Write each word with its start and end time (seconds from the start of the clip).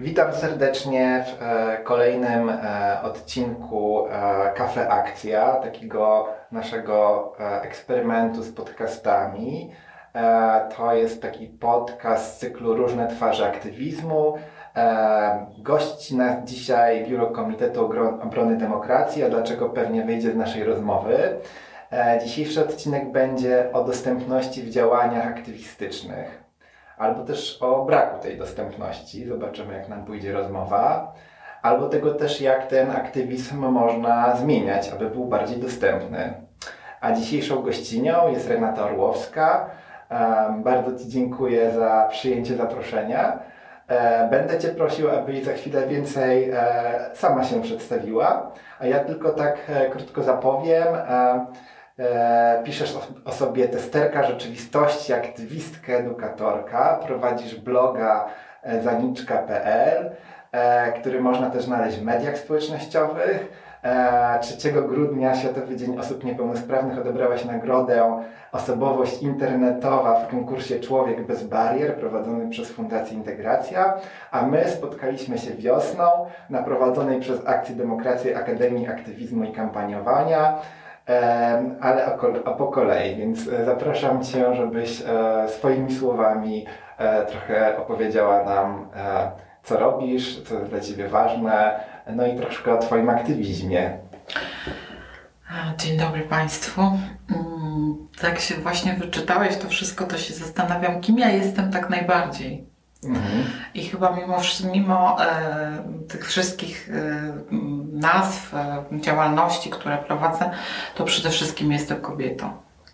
Witam 0.00 0.32
serdecznie 0.32 1.24
w 1.26 1.42
e, 1.42 1.78
kolejnym 1.84 2.50
e, 2.50 2.98
odcinku 3.02 4.06
e, 4.06 4.10
Kafe 4.56 4.88
Akcja, 4.88 5.52
takiego 5.52 6.28
naszego 6.52 7.32
e, 7.40 7.62
eksperymentu 7.62 8.42
z 8.42 8.52
podcastami. 8.52 9.70
E, 10.14 10.68
to 10.76 10.94
jest 10.94 11.22
taki 11.22 11.46
podcast 11.46 12.34
z 12.34 12.38
cyklu 12.38 12.74
Różne 12.74 13.08
twarze 13.08 13.46
aktywizmu. 13.46 14.34
E, 14.76 15.46
gości 15.58 16.16
nas 16.16 16.44
dzisiaj 16.44 17.06
Biuro 17.06 17.26
Komitetu 17.26 17.90
Obrony 18.22 18.56
Demokracji, 18.56 19.24
a 19.24 19.28
dlaczego 19.28 19.70
pewnie 19.70 20.04
wyjdzie 20.04 20.32
z 20.32 20.36
naszej 20.36 20.64
rozmowy. 20.64 21.40
E, 21.92 22.20
dzisiejszy 22.24 22.60
odcinek 22.60 23.12
będzie 23.12 23.72
o 23.72 23.84
dostępności 23.84 24.62
w 24.62 24.70
działaniach 24.70 25.26
aktywistycznych 25.26 26.49
albo 27.00 27.24
też 27.24 27.58
o 27.60 27.84
braku 27.84 28.22
tej 28.22 28.38
dostępności. 28.38 29.26
Zobaczymy, 29.26 29.74
jak 29.74 29.88
nam 29.88 30.04
pójdzie 30.04 30.32
rozmowa. 30.32 31.12
Albo 31.62 31.88
tego 31.88 32.14
też, 32.14 32.40
jak 32.40 32.66
ten 32.66 32.90
aktywizm 32.90 33.58
można 33.58 34.36
zmieniać, 34.36 34.88
aby 34.88 35.10
był 35.10 35.24
bardziej 35.24 35.56
dostępny. 35.56 36.34
A 37.00 37.12
dzisiejszą 37.12 37.62
gościnią 37.62 38.28
jest 38.28 38.48
Renata 38.48 38.84
Orłowska. 38.84 39.70
Bardzo 40.56 40.98
Ci 40.98 41.08
dziękuję 41.08 41.70
za 41.70 42.08
przyjęcie 42.10 42.56
zaproszenia. 42.56 43.38
E, 43.88 44.28
Będę 44.30 44.58
Cię 44.58 44.68
prosił, 44.68 45.10
abyś 45.10 45.44
za 45.44 45.52
chwilę 45.52 45.86
więcej 45.86 46.50
e, 46.50 47.10
sama 47.14 47.44
się 47.44 47.62
przedstawiła, 47.62 48.52
a 48.78 48.86
ja 48.86 49.04
tylko 49.04 49.30
tak 49.30 49.56
e, 49.68 49.90
krótko 49.90 50.22
zapowiem. 50.22 50.86
E, 52.00 52.62
piszesz 52.64 52.98
o, 53.24 53.32
sobie 53.32 53.68
testerka 53.68 54.22
rzeczywistości, 54.22 55.12
aktywistkę, 55.12 55.98
edukatorka, 55.98 57.00
prowadzisz 57.06 57.60
bloga 57.60 58.26
e, 58.62 58.82
zaniczka.pl, 58.82 60.10
e, 60.52 60.92
który 60.92 61.20
można 61.20 61.50
też 61.50 61.64
znaleźć 61.64 61.98
w 61.98 62.02
mediach 62.02 62.38
społecznościowych. 62.38 63.48
E, 63.84 64.38
3 64.40 64.72
grudnia 64.72 65.34
Światowy 65.34 65.76
Dzień 65.76 65.98
Osób 65.98 66.24
Niepełnosprawnych 66.24 66.98
odebrałaś 66.98 67.44
nagrodę 67.44 68.22
Osobowość 68.52 69.22
Internetowa 69.22 70.24
w 70.24 70.30
konkursie 70.30 70.80
Człowiek 70.80 71.26
bez 71.26 71.42
barier 71.42 71.94
prowadzony 71.94 72.50
przez 72.50 72.70
Fundację 72.70 73.16
Integracja, 73.16 73.94
a 74.30 74.46
my 74.46 74.70
spotkaliśmy 74.70 75.38
się 75.38 75.50
wiosną 75.50 76.04
na 76.50 76.62
prowadzonej 76.62 77.20
przez 77.20 77.46
Akcję 77.46 77.74
Demokracji 77.74 78.34
Akademii 78.34 78.88
Aktywizmu 78.88 79.44
i 79.44 79.52
Kampaniowania. 79.52 80.58
Ale 81.80 82.04
a 82.44 82.50
po 82.50 82.66
kolei, 82.66 83.16
więc 83.16 83.48
e, 83.48 83.64
zapraszam 83.64 84.24
Cię, 84.24 84.54
żebyś 84.54 85.02
e, 85.06 85.48
swoimi 85.48 85.94
słowami 85.94 86.66
e, 86.98 87.26
trochę 87.26 87.78
opowiedziała 87.78 88.44
nam, 88.44 88.88
co 89.62 89.78
robisz, 89.78 90.42
co 90.42 90.54
jest 90.54 90.70
dla 90.70 90.80
Ciebie 90.80 91.08
ważne, 91.08 91.80
no 92.06 92.26
i 92.26 92.36
troszkę 92.36 92.74
o 92.74 92.78
Twoim 92.78 93.10
aktywizmie. 93.10 93.98
Dzień 95.78 95.98
dobry 95.98 96.22
Państwu. 96.22 96.80
Mm, 96.80 98.08
Tak 98.20 98.38
się 98.38 98.54
właśnie 98.54 98.94
wyczytałeś 98.94 99.56
to 99.56 99.68
wszystko, 99.68 100.06
to 100.06 100.18
się 100.18 100.34
zastanawiam, 100.34 101.00
kim 101.00 101.18
ja 101.18 101.28
jestem 101.28 101.72
tak 101.72 101.90
najbardziej. 101.90 102.69
Mhm. 103.04 103.44
I 103.74 103.84
chyba 103.84 104.16
mimo, 104.16 104.36
mimo 104.72 105.24
e, 105.24 105.82
tych 106.08 106.26
wszystkich 106.28 106.90
e, 106.90 107.32
nazw, 107.92 108.54
e, 108.54 108.84
działalności, 108.92 109.70
które 109.70 109.98
prowadzę, 109.98 110.50
to 110.94 111.04
przede 111.04 111.30
wszystkim 111.30 111.72
jestem 111.72 112.00
kobietą. 112.00 112.52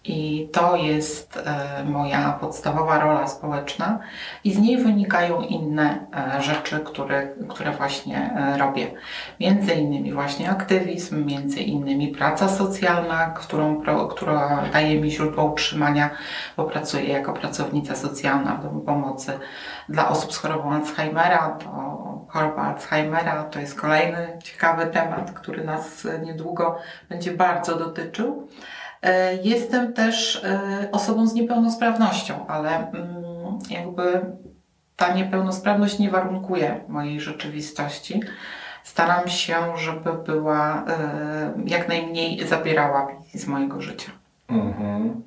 I 0.09 0.49
to 0.53 0.77
jest 0.77 1.37
e, 1.37 1.85
moja 1.85 2.33
podstawowa 2.33 2.99
rola 2.99 3.27
społeczna, 3.27 3.99
i 4.45 4.53
z 4.53 4.59
niej 4.59 4.77
wynikają 4.77 5.41
inne 5.41 6.07
e, 6.37 6.43
rzeczy, 6.43 6.81
które, 6.81 7.29
które 7.49 7.73
właśnie 7.73 8.31
e, 8.37 8.59
robię. 8.59 8.91
Między 9.41 9.75
innymi 9.75 10.13
właśnie 10.13 10.51
aktywizm, 10.51 11.27
między 11.27 11.61
innymi 11.61 12.09
praca 12.09 12.49
socjalna, 12.49 13.27
którą, 13.31 13.83
która 14.11 14.63
daje 14.73 15.01
mi 15.01 15.11
źródło 15.11 15.45
utrzymania, 15.45 16.11
bo 16.57 16.65
pracuję 16.65 17.05
jako 17.05 17.33
pracownica 17.33 17.95
socjalna 17.95 18.55
w 18.55 18.63
domu 18.63 18.81
pomocy 18.81 19.39
dla 19.89 20.09
osób 20.09 20.33
z 20.33 20.37
chorobą 20.37 20.73
Alzheimera. 20.73 21.59
To 21.65 22.27
choroba 22.29 22.63
Alzheimera 22.63 23.45
to 23.45 23.61
jest 23.61 23.81
kolejny 23.81 24.39
ciekawy 24.45 24.87
temat, 24.87 25.31
który 25.31 25.65
nas 25.65 26.07
niedługo 26.23 26.79
będzie 27.09 27.31
bardzo 27.31 27.77
dotyczył. 27.77 28.49
E, 29.03 29.35
Jestem 29.37 29.93
też 29.93 30.45
e, 30.45 30.89
osobą 30.93 31.27
z 31.27 31.35
niepełnosprawnością, 31.35 32.47
ale 32.47 32.91
mm, 32.91 33.59
jakby 33.71 34.21
ta 34.97 35.13
niepełnosprawność 35.13 35.99
nie 35.99 36.11
warunkuje 36.11 36.81
mojej 36.89 37.21
rzeczywistości. 37.21 38.21
Staram 38.83 39.29
się, 39.29 39.57
żeby 39.77 40.13
była 40.13 40.85
e, 40.89 41.53
jak 41.67 41.89
najmniej 41.89 42.47
zabierała 42.47 43.09
z 43.35 43.47
mojego 43.47 43.81
życia. 43.81 44.11
Mhm. 44.49 45.23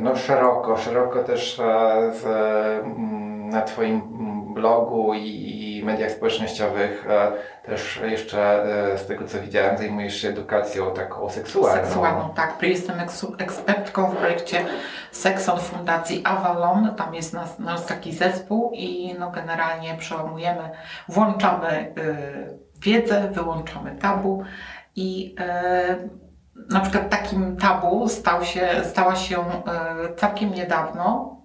No 0.00 0.16
szeroko, 0.16 0.76
szeroko 0.76 1.24
też 1.24 1.60
mm, 1.60 3.48
na 3.48 3.62
Twoim 3.62 3.94
mm, 3.94 4.45
blogu 4.56 5.14
i, 5.14 5.78
i 5.78 5.84
mediach 5.84 6.10
społecznościowych 6.10 7.06
e, 7.08 7.32
też 7.62 8.00
jeszcze 8.02 8.64
e, 8.92 8.98
z 8.98 9.06
tego 9.06 9.26
co 9.26 9.40
widziałem 9.40 9.78
zajmujesz 9.78 10.16
się 10.16 10.28
edukacją 10.28 10.94
taką 10.94 11.30
seksualną. 11.30 11.84
Seksualną, 11.84 12.34
tak. 12.34 12.62
Jestem 12.62 13.00
ekspertką 13.38 14.10
w 14.10 14.16
projekcie 14.16 14.64
Sekson 15.12 15.58
Fundacji 15.58 16.22
Avalon. 16.24 16.94
Tam 16.94 17.14
jest 17.14 17.32
nas, 17.32 17.58
nasz 17.58 17.84
taki 17.84 18.12
zespół 18.12 18.70
i 18.74 19.14
no 19.18 19.30
generalnie 19.30 19.94
przełamujemy, 19.94 20.70
włączamy 21.08 21.94
y, 21.98 22.58
wiedzę, 22.80 23.30
wyłączamy 23.30 23.96
tabu 23.96 24.44
i 24.96 25.34
y, 25.40 26.08
na 26.70 26.80
przykład 26.80 27.10
takim 27.10 27.56
tabu 27.56 28.08
stał 28.08 28.44
się, 28.44 28.68
stała 28.84 29.16
się 29.16 29.44
całkiem 30.16 30.54
niedawno 30.54 31.36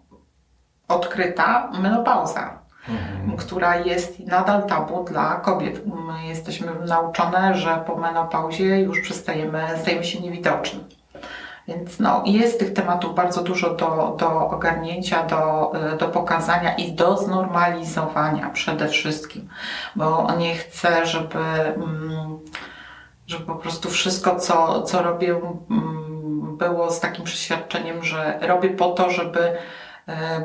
odkryta 0.88 1.72
menopauza 1.82 2.61
Mhm. 2.90 3.38
która 3.38 3.76
jest 3.76 4.20
nadal 4.20 4.64
tabu 4.64 5.04
dla 5.04 5.36
kobiet. 5.36 5.82
My 5.86 6.28
jesteśmy 6.28 6.68
nauczone, 6.88 7.56
że 7.56 7.84
po 7.88 7.96
menopauzie 7.96 8.80
już 8.80 9.02
przestajemy, 9.02 9.64
stajemy 9.82 10.04
się 10.04 10.20
niewidoczni. 10.20 10.84
Więc 11.68 12.00
no, 12.00 12.24
jest 12.26 12.60
tych 12.60 12.74
tematów 12.74 13.16
bardzo 13.16 13.44
dużo 13.44 13.74
do, 13.74 14.16
do 14.20 14.48
ogarnięcia, 14.50 15.24
do, 15.24 15.72
do 16.00 16.08
pokazania 16.08 16.76
i 16.76 16.92
do 16.92 17.18
znormalizowania 17.18 18.50
przede 18.50 18.88
wszystkim, 18.88 19.50
bo 19.96 20.28
nie 20.38 20.56
chcę, 20.56 21.06
żeby, 21.06 21.40
mm, 21.40 22.40
żeby 23.28 23.46
po 23.46 23.56
prostu 23.56 23.90
wszystko, 23.90 24.36
co, 24.36 24.82
co 24.82 25.02
robię, 25.04 25.32
mm, 25.70 26.58
było 26.58 26.92
z 26.92 27.00
takim 27.00 27.26
przeświadczeniem, 27.26 28.04
że 28.04 28.40
robię 28.42 28.70
po 28.70 28.90
to, 28.90 29.10
żeby 29.10 29.58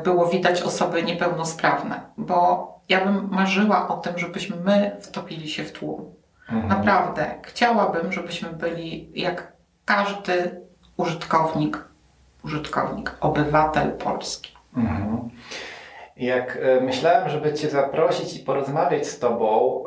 było 0.03 0.25
widać 0.25 0.61
osoby 0.61 1.03
niepełnosprawne, 1.03 2.01
bo 2.17 2.67
ja 2.89 3.05
bym 3.05 3.29
marzyła 3.31 3.87
o 3.87 3.97
tym, 3.97 4.17
żebyśmy 4.17 4.55
my 4.55 4.97
wtopili 5.01 5.49
się 5.49 5.63
w 5.63 5.71
tłum. 5.71 6.13
Mhm. 6.49 6.67
Naprawdę, 6.67 7.25
chciałabym, 7.41 8.11
żebyśmy 8.11 8.49
byli 8.49 9.11
jak 9.21 9.51
każdy 9.85 10.61
użytkownik, 10.97 11.85
użytkownik, 12.43 13.15
obywatel 13.19 13.91
Polski. 13.91 14.51
Mhm. 14.77 15.29
Jak 16.17 16.59
e, 16.61 16.81
myślałem, 16.81 17.29
żeby 17.29 17.53
Cię 17.53 17.69
zaprosić 17.69 18.35
i 18.35 18.39
porozmawiać 18.39 19.07
z 19.07 19.19
Tobą, 19.19 19.83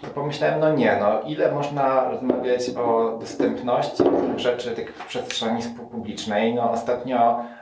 to 0.00 0.06
pomyślałem, 0.06 0.60
no 0.60 0.72
nie, 0.72 0.96
no 1.00 1.20
ile 1.20 1.52
można 1.52 2.10
rozmawiać 2.10 2.70
o 2.70 3.18
dostępności 3.20 4.02
różnych 4.02 4.38
rzeczy 4.38 4.70
tych 4.70 4.94
w 4.94 5.06
przestrzeni 5.06 5.62
publicznej. 5.90 6.54
No 6.54 6.70
ostatnio 6.70 7.40
e, 7.40 7.57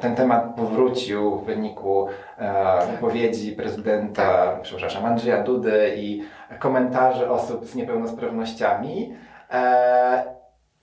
ten 0.00 0.14
temat 0.14 0.54
powrócił 0.56 1.36
w 1.38 1.44
wyniku 1.44 2.08
e, 2.38 2.86
wypowiedzi 2.92 3.52
prezydenta, 3.52 4.58
przepraszam, 4.62 5.04
Andrzeja 5.04 5.42
Dudy 5.42 5.94
i 5.96 6.22
komentarzy 6.58 7.30
osób 7.30 7.64
z 7.66 7.74
niepełnosprawnościami. 7.74 9.12
E, 9.50 10.24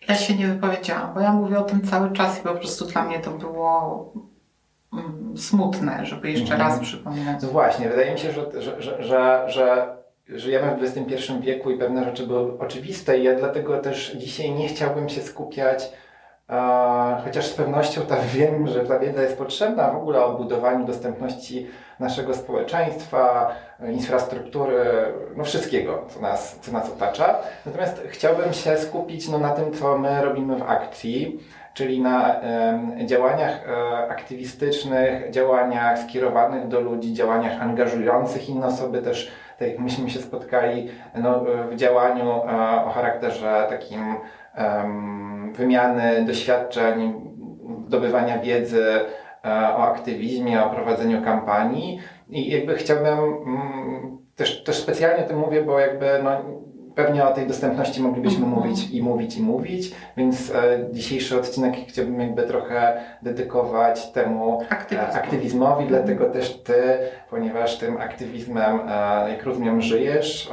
Ja 0.09 0.15
się 0.15 0.35
nie 0.35 0.47
wypowiedziałam, 0.47 1.13
bo 1.13 1.19
ja 1.19 1.33
mówię 1.33 1.59
o 1.59 1.63
tym 1.63 1.81
cały 1.81 2.11
czas 2.11 2.39
i 2.39 2.43
po 2.43 2.53
prostu 2.53 2.85
dla 2.85 3.03
mnie 3.03 3.19
to 3.19 3.31
było 3.31 4.13
mm, 4.93 5.37
smutne, 5.37 6.05
żeby 6.05 6.31
jeszcze 6.31 6.53
Mhm. 6.53 6.69
raz 6.71 6.79
przypominać. 6.79 7.43
No 7.43 7.49
właśnie, 7.49 7.89
wydaje 7.89 8.11
mi 8.11 8.19
się, 8.19 8.31
że, 8.31 8.61
że, 8.61 8.81
że, 8.81 9.03
że, 9.03 9.43
że 9.47 9.95
żyjemy 10.29 10.75
w 10.77 10.83
XXI 10.83 11.33
wieku 11.39 11.71
i 11.71 11.77
pewne 11.77 12.03
rzeczy 12.03 12.27
były 12.27 12.59
oczywiste 12.59 13.17
i 13.19 13.23
ja 13.23 13.35
dlatego 13.35 13.77
też 13.77 14.11
dzisiaj 14.17 14.51
nie 14.51 14.67
chciałbym 14.67 15.09
się 15.09 15.21
skupiać 15.21 15.91
chociaż 17.23 17.45
z 17.45 17.53
pewnością 17.53 18.01
tam 18.01 18.19
wiem, 18.35 18.67
że 18.67 18.79
ta 18.79 18.99
wiedza 18.99 19.21
jest 19.21 19.37
potrzebna 19.37 19.91
w 19.91 19.97
ogóle 19.97 20.25
o 20.25 20.37
budowaniu 20.37 20.85
dostępności 20.85 21.67
naszego 21.99 22.33
społeczeństwa, 22.33 23.51
infrastruktury, 23.91 24.85
no 25.35 25.43
wszystkiego, 25.43 26.05
co 26.07 26.21
nas, 26.21 26.59
co 26.61 26.71
nas 26.71 26.89
otacza. 26.89 27.35
Natomiast 27.65 28.03
chciałbym 28.07 28.53
się 28.53 28.77
skupić 28.77 29.29
no, 29.29 29.37
na 29.37 29.49
tym, 29.49 29.73
co 29.73 29.97
my 29.97 30.21
robimy 30.25 30.55
w 30.55 30.63
akcji, 30.63 31.39
czyli 31.73 32.01
na 32.01 32.41
y, 33.01 33.05
działaniach 33.05 33.67
y, 33.67 34.11
aktywistycznych, 34.11 35.31
działaniach 35.31 35.99
skierowanych 35.99 36.67
do 36.67 36.79
ludzi, 36.79 37.13
działaniach 37.13 37.61
angażujących 37.61 38.49
inne 38.49 38.67
osoby 38.67 39.01
też 39.01 39.31
tak 39.59 39.67
jak 39.67 39.79
myśmy 39.79 40.09
się 40.09 40.19
spotkali 40.19 40.89
no, 41.15 41.45
w 41.71 41.75
działaniu 41.75 42.31
e, 42.31 42.85
o 42.85 42.89
charakterze 42.89 43.65
takim 43.69 44.15
wymiany 45.53 46.25
doświadczeń, 46.25 47.13
zdobywania 47.87 48.39
wiedzy 48.39 48.85
e, 49.45 49.49
o 49.75 49.83
aktywizmie, 49.83 50.63
o 50.63 50.69
prowadzeniu 50.69 51.23
kampanii. 51.23 51.99
I 52.29 52.51
jakby 52.51 52.75
chciałbym 52.75 53.19
mm, 53.19 54.17
też, 54.35 54.63
też 54.63 54.77
specjalnie 54.77 55.25
o 55.25 55.27
tym 55.27 55.39
mówię, 55.39 55.61
bo 55.61 55.79
jakby 55.79 56.05
no, 56.23 56.31
pewnie 56.95 57.25
o 57.25 57.33
tej 57.33 57.47
dostępności 57.47 58.01
moglibyśmy 58.01 58.45
mhm. 58.45 58.63
mówić 58.63 58.89
i 58.91 59.03
mówić 59.03 59.37
i 59.37 59.43
mówić, 59.43 59.95
więc 60.17 60.51
e, 60.51 60.79
dzisiejszy 60.91 61.39
odcinek 61.39 61.75
chciałbym 61.87 62.19
jakby 62.19 62.43
trochę 62.43 63.01
dedykować 63.21 64.11
temu 64.11 64.61
e, 64.91 65.13
aktywizmowi, 65.13 65.83
mhm. 65.83 65.87
dlatego 65.87 66.29
też 66.29 66.63
Ty, 66.63 66.97
ponieważ 67.29 67.77
tym 67.77 67.97
aktywizmem, 67.97 68.79
jak 69.29 69.43
rozumiem, 69.43 69.81
żyjesz, 69.81 70.51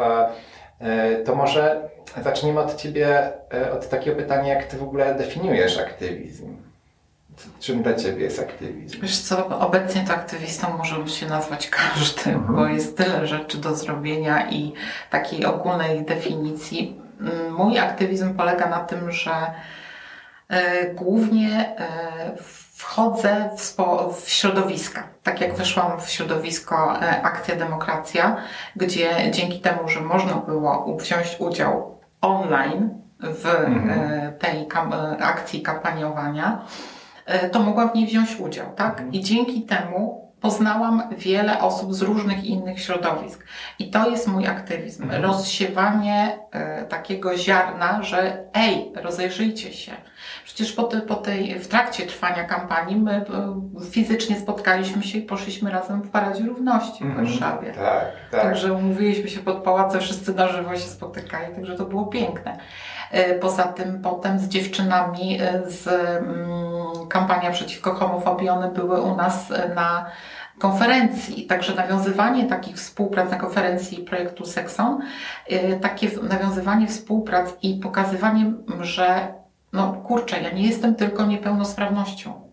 to 1.25 1.35
może 1.35 1.89
zacznijmy 2.25 2.61
od 2.61 2.77
Ciebie, 2.77 3.33
e, 3.55 3.73
od 3.73 3.89
takiego 3.89 4.17
pytania, 4.17 4.55
jak 4.55 4.65
Ty 4.65 4.77
w 4.77 4.83
ogóle 4.83 5.15
definiujesz 5.15 5.79
aktywizm? 5.79 6.57
Czym 7.61 7.83
dla 7.83 7.95
Ciebie 7.95 8.25
jest 8.25 8.41
aktywizm? 8.41 9.01
Wiesz 9.01 9.19
co, 9.19 9.59
obecnie 9.61 10.05
to 10.07 10.13
aktywistą 10.13 10.77
może 10.77 11.09
się 11.09 11.27
nazwać 11.27 11.71
każdy, 11.71 12.31
mhm. 12.31 12.57
bo 12.57 12.67
jest 12.67 12.97
tyle 12.97 13.27
rzeczy 13.27 13.59
do 13.59 13.77
zrobienia 13.77 14.51
i 14.51 14.73
takiej 15.11 15.45
ogólnej 15.45 16.05
definicji. 16.05 17.01
Mm, 17.21 17.55
mój 17.55 17.79
aktywizm 17.79 18.35
polega 18.35 18.69
na 18.69 18.81
tym, 18.81 19.13
że 19.13 19.33
e, 20.49 20.87
głównie 20.95 21.77
e, 21.79 22.37
wchodzę 22.83 23.51
w, 23.57 23.61
spo, 23.61 24.13
w 24.13 24.29
środowiska. 24.29 25.09
Tak 25.23 25.41
jak 25.41 25.55
weszłam 25.55 26.01
w 26.01 26.11
środowisko 26.11 27.03
e, 27.03 27.23
Akcja 27.23 27.57
Demokracja, 27.57 28.37
gdzie 28.77 29.31
dzięki 29.31 29.61
temu, 29.61 29.89
że 29.89 30.01
można 30.01 30.35
było 30.35 30.97
wziąć 30.97 31.37
udział 31.39 31.99
online 32.21 33.03
w 33.21 33.47
mhm. 33.47 34.39
tej 34.39 34.69
akcji 35.21 35.63
kampaniowania, 35.63 36.65
E, 37.27 37.51
to 37.51 37.61
mogłam 37.61 37.91
w 37.91 37.95
niej 37.95 38.07
wziąć 38.07 38.37
udział, 38.37 38.67
tak? 38.77 38.93
Mhm. 38.93 39.13
I 39.13 39.21
dzięki 39.21 39.63
temu 39.63 40.33
poznałam 40.41 41.03
wiele 41.19 41.61
osób 41.61 41.95
z 41.95 42.03
różnych 42.03 42.45
innych 42.45 42.81
środowisk. 42.81 43.45
I 43.79 43.91
to 43.91 44.11
jest 44.11 44.29
mój 44.29 44.47
aktywizm. 44.47 45.03
Mhm. 45.03 45.23
Rozsiewanie 45.23 46.39
e, 46.51 46.85
takiego 46.85 47.37
ziarna, 47.37 48.03
że 48.03 48.45
ej, 48.55 48.93
rozejrzyjcie 48.95 49.73
się. 49.73 49.93
Przecież 50.45 50.73
po, 50.73 50.83
te, 50.83 51.01
po 51.01 51.15
tej, 51.15 51.59
w 51.59 51.69
trakcie 51.69 52.07
trwania 52.07 52.45
kampanii 52.45 52.97
my 52.97 53.13
e, 53.13 53.25
fizycznie 53.91 54.37
spotkaliśmy 54.41 55.03
się 55.03 55.19
i 55.19 55.23
poszliśmy 55.23 55.71
razem 55.71 56.03
w 56.03 56.11
Paradzie 56.11 56.45
Równości 56.45 57.05
w 57.05 57.07
mhm. 57.07 57.27
Warszawie. 57.27 57.73
Tak, 57.73 58.05
tak. 58.31 58.43
Także 58.43 58.73
umówiliśmy 58.73 59.29
się 59.29 59.41
pod 59.41 59.57
pałacem, 59.57 60.01
wszyscy 60.01 60.35
na 60.35 60.49
żywo 60.49 60.75
się 60.75 60.89
spotykali, 60.89 61.55
także 61.55 61.75
to 61.75 61.85
było 61.85 62.07
piękne. 62.07 62.59
E, 63.11 63.35
poza 63.35 63.63
tym 63.63 64.03
potem 64.03 64.39
z 64.39 64.49
dziewczynami 64.49 65.39
e, 65.41 65.63
z 65.71 65.89
mm, 65.89 67.09
kampania 67.09 67.51
przeciwko 67.51 67.95
homofobii, 67.95 68.49
one 68.49 68.71
były 68.71 69.01
u 69.01 69.17
nas 69.17 69.53
na 69.75 70.07
konferencji. 70.59 71.47
Także 71.47 71.75
nawiązywanie 71.75 72.47
takich 72.47 72.77
współprac 72.77 73.31
na 73.31 73.37
konferencji 73.37 73.99
projektu 73.99 74.47
Sexon, 74.47 75.01
takie 75.81 76.09
nawiązywanie 76.23 76.87
współprac 76.87 77.55
i 77.63 77.81
pokazywanie, 77.83 78.53
że 78.81 79.35
no 79.73 79.93
kurczę, 79.93 80.41
ja 80.43 80.51
nie 80.51 80.63
jestem 80.63 80.95
tylko 80.95 81.27
niepełnosprawnością. 81.27 82.53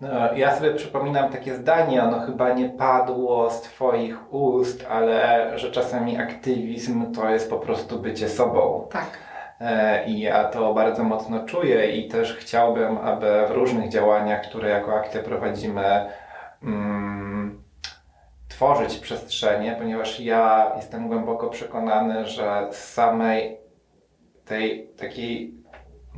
No, 0.00 0.34
ja 0.34 0.56
sobie 0.56 0.74
przypominam 0.74 1.32
takie 1.32 1.54
zdanie, 1.54 2.02
ono 2.02 2.20
chyba 2.20 2.52
nie 2.52 2.68
padło 2.68 3.50
z 3.50 3.60
Twoich 3.60 4.34
ust, 4.34 4.86
ale 4.90 5.50
że 5.58 5.70
czasami 5.70 6.18
aktywizm 6.18 7.12
to 7.12 7.28
jest 7.28 7.50
po 7.50 7.56
prostu 7.56 7.98
bycie 7.98 8.28
sobą. 8.28 8.88
Tak. 8.90 9.18
E, 9.60 10.04
I 10.06 10.20
ja 10.20 10.44
to 10.44 10.74
bardzo 10.74 11.04
mocno 11.04 11.44
czuję 11.44 11.96
i 11.96 12.08
też 12.08 12.36
chciałbym, 12.36 12.98
aby 12.98 13.46
w 13.48 13.50
różnych 13.50 13.90
działaniach, 13.90 14.42
które 14.42 14.68
jako 14.68 14.94
akcja 14.94 15.22
prowadzimy, 15.22 16.06
mm, 16.62 17.62
tworzyć 18.48 18.98
przestrzenie, 18.98 19.76
ponieważ 19.78 20.20
ja 20.20 20.72
jestem 20.76 21.08
głęboko 21.08 21.48
przekonany, 21.48 22.26
że 22.26 22.68
z 22.70 22.92
samej 22.92 23.58
tej 24.44 24.88
takiej 24.88 25.63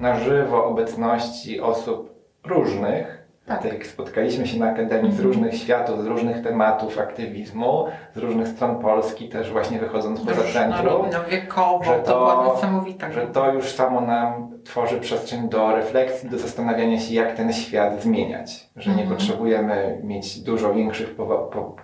na 0.01 0.21
żywo 0.21 0.65
obecności 0.65 1.61
osób 1.61 2.15
różnych, 2.45 3.27
tak. 3.47 3.63
tak 3.63 3.73
jak 3.73 3.87
spotkaliśmy 3.87 4.47
się 4.47 4.59
na 4.59 4.71
Akademii 4.71 5.13
z 5.13 5.15
mhm. 5.15 5.29
różnych 5.29 5.55
światów, 5.55 6.03
z 6.03 6.07
różnych 6.07 6.43
tematów 6.43 6.99
aktywizmu, 6.99 7.87
z 8.15 8.19
różnych 8.19 8.49
stron 8.49 8.79
Polski, 8.79 9.29
też 9.29 9.53
właśnie 9.53 9.79
wychodząc 9.79 10.21
poza 10.21 10.43
centrum. 10.43 11.07
No, 11.13 11.25
wiekowo, 11.31 11.85
że 11.85 11.99
to, 11.99 12.13
to 12.13 12.19
była 12.19 12.55
niesamowita. 12.55 13.13
Że 13.13 13.27
to 13.27 13.53
już 13.53 13.65
samo 13.65 14.01
nam 14.01 14.51
tworzy 14.65 15.01
przestrzeń 15.01 15.49
do 15.49 15.77
refleksji, 15.77 16.31
do 16.31 16.39
zastanawiania 16.39 17.01
się, 17.01 17.15
jak 17.15 17.37
ten 17.37 17.53
świat 17.53 18.03
zmieniać. 18.03 18.71
Że 18.77 18.91
nie 18.91 19.03
mhm. 19.03 19.17
potrzebujemy 19.17 20.01
mieć 20.03 20.41
dużo 20.41 20.75
większych 20.75 21.17
po, 21.17 21.27
po, 21.27 21.77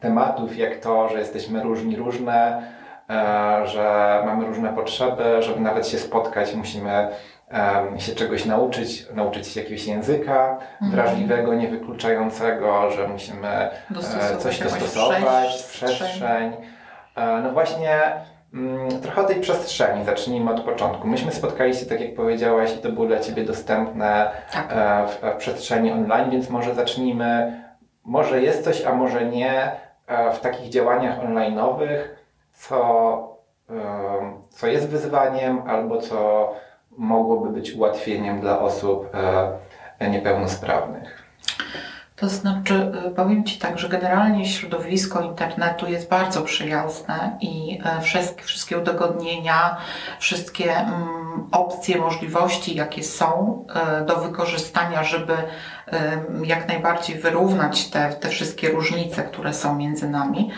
tematów, 0.00 0.56
jak 0.56 0.76
to, 0.76 1.08
że 1.08 1.18
jesteśmy 1.18 1.62
różni, 1.62 1.96
różne, 1.96 2.62
że 3.64 4.22
mamy 4.26 4.46
różne 4.46 4.72
potrzeby, 4.72 5.42
żeby 5.42 5.60
nawet 5.60 5.88
się 5.88 5.98
spotkać, 5.98 6.54
musimy 6.54 7.08
się 7.98 8.14
czegoś 8.14 8.44
nauczyć, 8.44 9.06
nauczyć 9.14 9.48
się 9.48 9.60
jakiegoś 9.60 9.86
języka 9.86 10.58
mhm. 10.72 10.90
wrażliwego, 10.90 11.54
niewykluczającego, 11.54 12.90
że 12.90 13.08
musimy 13.08 13.48
e, 13.48 13.70
dostosować 13.90 14.42
coś 14.42 14.58
dostosować, 14.60 15.46
przestrzeń. 15.46 15.88
przestrzeń. 15.88 16.52
E, 17.16 17.40
no 17.42 17.52
właśnie, 17.52 18.00
mm, 18.54 19.00
trochę 19.00 19.20
o 19.20 19.24
tej 19.24 19.40
przestrzeni 19.40 20.04
zacznijmy 20.04 20.50
od 20.50 20.60
początku. 20.60 21.08
Myśmy 21.08 21.32
spotkali 21.32 21.74
się, 21.74 21.86
tak 21.86 22.00
jak 22.00 22.14
powiedziałaś, 22.14 22.74
i 22.74 22.78
to 22.78 22.92
było 22.92 23.06
dla 23.06 23.20
Ciebie 23.20 23.44
dostępne 23.44 24.30
tak. 24.52 24.72
E, 24.72 25.06
w, 25.06 25.34
w 25.34 25.38
przestrzeni 25.38 25.92
online, 25.92 26.30
więc 26.30 26.50
może 26.50 26.74
zacznijmy, 26.74 27.60
może 28.04 28.42
jest 28.42 28.64
coś, 28.64 28.84
a 28.84 28.92
może 28.92 29.24
nie, 29.24 29.70
w 30.34 30.40
takich 30.40 30.68
działaniach 30.68 31.18
online'owych, 31.24 31.98
co, 32.56 33.36
co 34.50 34.66
jest 34.66 34.88
wyzwaniem, 34.88 35.62
albo 35.66 36.00
co 36.00 36.52
mogłoby 36.98 37.50
być 37.50 37.72
ułatwieniem 37.72 38.40
dla 38.40 38.60
osób 38.60 39.10
e, 39.98 40.10
niepełnosprawnych? 40.10 41.22
To 42.16 42.28
znaczy, 42.28 42.92
e, 43.06 43.10
powiem 43.10 43.44
Ci 43.44 43.58
tak, 43.58 43.78
że 43.78 43.88
generalnie 43.88 44.46
środowisko 44.46 45.20
internetu 45.20 45.86
jest 45.86 46.08
bardzo 46.08 46.42
przyjazne 46.42 47.38
i 47.40 47.78
e, 47.84 48.00
wszystkie, 48.00 48.42
wszystkie 48.42 48.78
udogodnienia, 48.78 49.76
wszystkie 50.18 50.76
mm, 50.76 51.48
opcje, 51.52 51.98
możliwości, 51.98 52.74
jakie 52.74 53.02
są 53.02 53.64
do 54.06 54.16
wykorzystania, 54.16 55.04
żeby 55.04 55.32
jak 56.44 56.68
najbardziej 56.68 57.18
wyrównać 57.18 57.90
te, 57.90 58.10
te 58.10 58.28
wszystkie 58.28 58.68
różnice, 58.68 59.22
które 59.22 59.54
są 59.54 59.76
między 59.76 60.08
nami, 60.10 60.50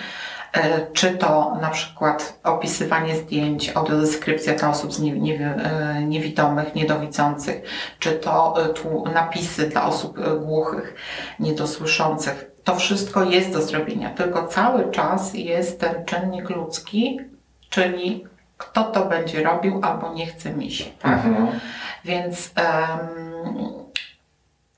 czy 0.93 1.11
to 1.11 1.57
na 1.61 1.71
przykład 1.71 2.39
opisywanie 2.45 3.17
zdjęć, 3.17 3.73
audiodeskrypcja 3.75 4.55
dla 4.55 4.71
osób 4.71 4.93
z 4.93 5.01
nie, 5.01 5.13
nie, 5.13 5.55
e, 5.55 6.03
niewidomych, 6.03 6.75
niedowidzących, 6.75 7.63
czy 7.99 8.13
to 8.13 8.65
e, 8.65 8.69
tu 8.69 9.05
napisy 9.15 9.69
dla 9.69 9.87
osób 9.87 10.19
głuchych, 10.41 10.95
niedosłyszących. 11.41 12.51
To 12.65 12.77
wszystko 12.77 13.25
jest 13.25 13.53
do 13.53 13.63
zrobienia, 13.63 14.11
tylko 14.11 14.47
cały 14.47 14.91
czas 14.91 15.35
jest 15.35 15.81
ten 15.81 16.05
czynnik 16.05 16.51
ludzki, 16.51 17.21
czyli 17.71 18.25
kto 18.57 18.85
to 18.85 19.05
będzie 19.05 19.43
robił 19.43 19.81
albo 19.83 20.15
nie 20.15 20.27
chce 20.27 20.51
mi 20.51 20.71
się. 20.71 20.85
Tak? 20.85 21.13
Mhm. 21.13 21.61
Więc 22.05 22.55
um, 22.57 23.69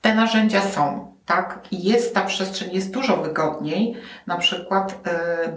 te 0.01 0.15
narzędzia 0.15 0.61
są 0.61 1.10
tak? 1.25 1.59
I 1.71 1.83
jest 1.83 2.15
ta 2.15 2.21
przestrzeń, 2.21 2.69
jest 2.73 2.93
dużo 2.93 3.17
wygodniej 3.17 3.95
na 4.27 4.37
przykład 4.37 4.91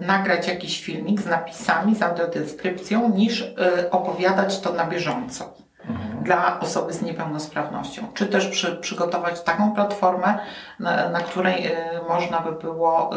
y, 0.03 0.07
nagrać 0.07 0.49
jakiś 0.49 0.83
filmik 0.83 1.21
z 1.21 1.27
napisami, 1.27 1.95
z 1.95 2.03
audiodeskrypcją, 2.03 3.09
niż 3.09 3.41
y, 3.41 3.55
opowiadać 3.91 4.61
to 4.61 4.73
na 4.73 4.87
bieżąco 4.87 5.55
mhm. 5.89 6.25
dla 6.25 6.61
osoby 6.61 6.93
z 6.93 7.03
niepełnosprawnością. 7.03 8.07
Czy 8.15 8.27
też 8.27 8.47
przy, 8.49 8.77
przygotować 8.77 9.43
taką 9.43 9.75
platformę, 9.75 10.39
na, 10.81 11.09
na 11.09 11.21
której 11.21 11.67
y, 11.67 11.73
można 12.09 12.41
by 12.41 12.53
było 12.53 13.11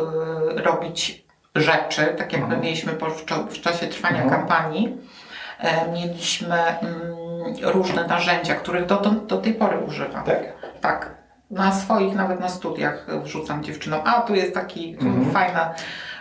robić 0.56 1.28
rzeczy, 1.56 2.06
tak 2.18 2.34
jak 2.34 2.42
mhm. 2.42 2.50
my 2.50 2.66
mieliśmy 2.66 2.94
po, 2.94 3.06
w, 3.06 3.26
w, 3.50 3.62
czasie 3.62 3.88
trwania 3.88 4.24
mhm. 4.24 4.40
kampanii. 4.40 4.98
Mieliśmy 5.94 6.56
mm, 6.56 7.16
różne 7.62 8.08
narzędzia, 8.08 8.56
których 8.56 8.86
do 9.28 9.38
tej 9.38 9.54
pory 9.54 9.78
używam. 9.78 10.24
Tak? 10.24 10.40
Tak. 10.82 11.17
Na 11.52 11.72
swoich, 11.72 12.16
nawet 12.16 12.40
na 12.40 12.50
studiach 12.50 13.08
wrzucam 13.24 13.64
dziewczynom. 13.64 14.02
A 14.06 14.22
tu 14.22 14.36
jest 14.36 14.54
taki 14.54 14.98
mhm. 15.02 15.32
fajna, 15.32 15.74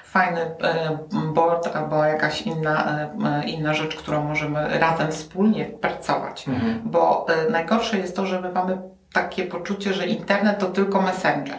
fajny 0.04 0.40
e, 0.40 0.99
board 1.35 1.76
albo 1.76 2.04
jakaś 2.04 2.42
inna, 2.42 2.99
e, 3.25 3.45
inna 3.45 3.75
rzecz, 3.75 3.97
którą 3.97 4.25
możemy 4.25 4.78
razem 4.78 5.12
wspólnie 5.12 5.64
pracować. 5.64 6.49
Mhm. 6.49 6.80
Bo 6.85 7.26
e, 7.28 7.50
najgorsze 7.50 7.99
jest 7.99 8.16
to, 8.16 8.26
że 8.26 8.40
my 8.40 8.52
mamy 8.52 8.78
takie 9.12 9.47
poczucie, 9.47 9.92
że 9.92 10.06
internet 10.06 10.59
to 10.59 10.66
tylko 10.66 11.02
messenger. 11.02 11.59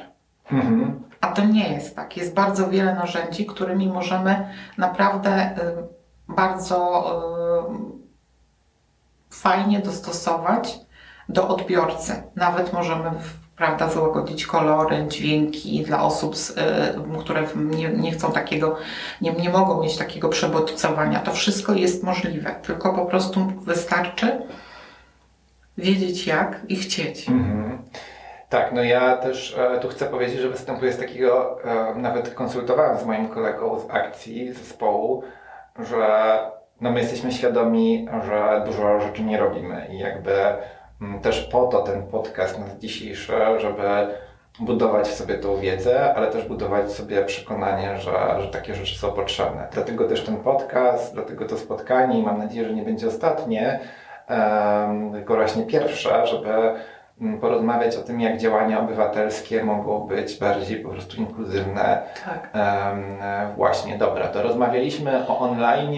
Mhm. 0.51 1.03
A 1.21 1.27
to 1.27 1.45
nie 1.45 1.73
jest 1.73 1.95
tak. 1.95 2.17
Jest 2.17 2.33
bardzo 2.33 2.69
wiele 2.69 2.95
narzędzi, 2.95 3.45
którymi 3.45 3.89
możemy 3.89 4.47
naprawdę 4.77 5.55
bardzo 6.27 7.03
fajnie 9.29 9.79
dostosować 9.79 10.79
do 11.29 11.47
odbiorcy. 11.47 12.23
Nawet 12.35 12.73
możemy 12.73 13.11
prawda, 13.57 13.89
załagodzić 13.89 14.45
kolory, 14.45 15.05
dźwięki 15.07 15.83
dla 15.83 16.03
osób, 16.03 16.35
y, 16.35 17.19
które 17.19 17.43
nie, 17.55 17.89
nie 17.89 18.11
chcą 18.11 18.31
takiego, 18.31 18.75
nie, 19.21 19.31
nie 19.31 19.49
mogą 19.49 19.83
mieć 19.83 19.97
takiego 19.97 20.29
przebodźcowania. 20.29 21.19
To 21.19 21.31
wszystko 21.31 21.73
jest 21.73 22.03
możliwe, 22.03 22.55
tylko 22.61 22.93
po 22.93 23.05
prostu 23.05 23.53
wystarczy 23.61 24.41
wiedzieć 25.77 26.27
jak 26.27 26.61
i 26.69 26.75
chcieć. 26.75 27.29
Mhm. 27.29 27.77
Tak, 28.49 28.73
no 28.73 28.83
ja 28.83 29.17
też 29.17 29.57
e, 29.57 29.79
tu 29.79 29.87
chcę 29.87 30.05
powiedzieć, 30.05 30.39
że 30.39 30.49
występuję 30.49 30.93
z 30.93 30.99
takiego, 30.99 31.59
e, 31.63 31.95
nawet 31.95 32.33
konsultowałem 32.33 32.97
z 32.97 33.05
moim 33.05 33.27
kolegą 33.27 33.79
z 33.79 33.91
akcji 33.91 34.53
zespołu, 34.53 35.23
że 35.79 36.39
no 36.81 36.91
my 36.91 36.99
jesteśmy 36.99 37.31
świadomi, 37.31 38.07
że 38.25 38.63
dużo 38.65 38.99
rzeczy 38.99 39.23
nie 39.23 39.37
robimy 39.37 39.87
i 39.91 39.99
jakby 39.99 40.31
też 41.21 41.41
po 41.41 41.67
to 41.67 41.81
ten 41.81 42.03
podcast 42.03 42.59
nas 42.59 42.77
dzisiejszy, 42.77 43.33
żeby 43.57 44.07
budować 44.59 45.07
w 45.07 45.13
sobie 45.13 45.35
tą 45.35 45.57
wiedzę, 45.57 46.15
ale 46.15 46.27
też 46.27 46.45
budować 46.45 46.91
sobie 46.91 47.25
przekonanie, 47.25 47.97
że, 47.97 48.11
że 48.41 48.47
takie 48.51 48.75
rzeczy 48.75 48.99
są 48.99 49.11
potrzebne. 49.11 49.67
Dlatego 49.71 50.07
też 50.07 50.23
ten 50.23 50.37
podcast, 50.37 51.13
dlatego 51.13 51.45
to 51.45 51.57
spotkanie 51.57 52.19
i 52.19 52.23
mam 52.23 52.37
nadzieję, 52.37 52.67
że 52.67 52.73
nie 52.73 52.81
będzie 52.81 53.07
ostatnie, 53.07 53.79
um, 54.29 55.11
tylko 55.11 55.35
właśnie 55.35 55.63
pierwsze, 55.63 56.27
żeby 56.27 56.49
mm, 57.21 57.39
porozmawiać 57.39 57.95
o 57.95 58.01
tym, 58.01 58.21
jak 58.21 58.37
działania 58.37 58.79
obywatelskie 58.79 59.63
mogą 59.63 59.99
być 59.99 60.39
bardziej 60.39 60.79
po 60.79 60.89
prostu 60.89 61.17
inkluzywne. 61.17 62.01
Tak. 62.25 62.49
Um, 62.53 63.17
właśnie, 63.55 63.97
dobra, 63.97 64.27
to 64.27 64.43
rozmawialiśmy 64.43 65.27
o 65.27 65.39
online, 65.39 65.93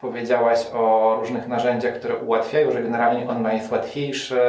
Powiedziałaś 0.00 0.58
o 0.74 1.16
różnych 1.20 1.48
narzędziach, 1.48 1.94
które 1.94 2.16
ułatwiają, 2.16 2.70
że 2.70 2.82
generalnie 2.82 3.28
online 3.28 3.56
jest 3.56 3.72
łatwiejszy. 3.72 4.40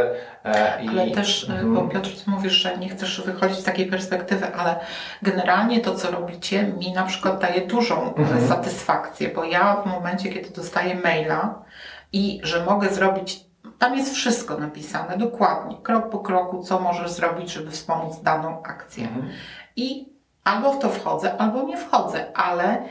E, 0.43 0.83
i... 0.83 0.89
Ale 0.89 1.11
też, 1.11 1.49
mm. 1.49 1.75
bo 1.75 1.81
Piotr, 1.81 2.09
ty 2.09 2.31
mówisz, 2.31 2.53
że 2.53 2.77
nie 2.77 2.89
chcesz 2.89 3.21
wychodzić 3.21 3.57
z 3.57 3.63
takiej 3.63 3.85
perspektywy, 3.85 4.55
ale 4.55 4.79
generalnie 5.21 5.79
to, 5.79 5.95
co 5.95 6.11
robicie, 6.11 6.63
mi 6.63 6.91
na 6.91 7.03
przykład 7.03 7.41
daje 7.41 7.61
dużą 7.61 8.13
mm. 8.13 8.47
satysfakcję, 8.47 9.29
bo 9.29 9.43
ja 9.43 9.75
w 9.75 9.85
momencie, 9.85 10.29
kiedy 10.29 10.49
dostaję 10.49 10.95
maila 10.95 11.63
i 12.13 12.39
że 12.43 12.65
mogę 12.65 12.89
zrobić 12.89 13.49
tam 13.79 13.97
jest 13.97 14.15
wszystko 14.15 14.57
napisane 14.57 15.17
dokładnie, 15.17 15.77
krok 15.83 16.09
po 16.09 16.19
kroku, 16.19 16.63
co 16.63 16.79
możesz 16.79 17.11
zrobić, 17.11 17.51
żeby 17.51 17.71
wspomóc 17.71 18.21
daną 18.21 18.63
akcję. 18.63 19.07
Mhm. 19.07 19.29
I 19.75 20.09
albo 20.43 20.73
w 20.73 20.79
to 20.79 20.89
wchodzę, 20.89 21.37
albo 21.37 21.63
nie 21.63 21.77
wchodzę, 21.77 22.37
ale 22.37 22.83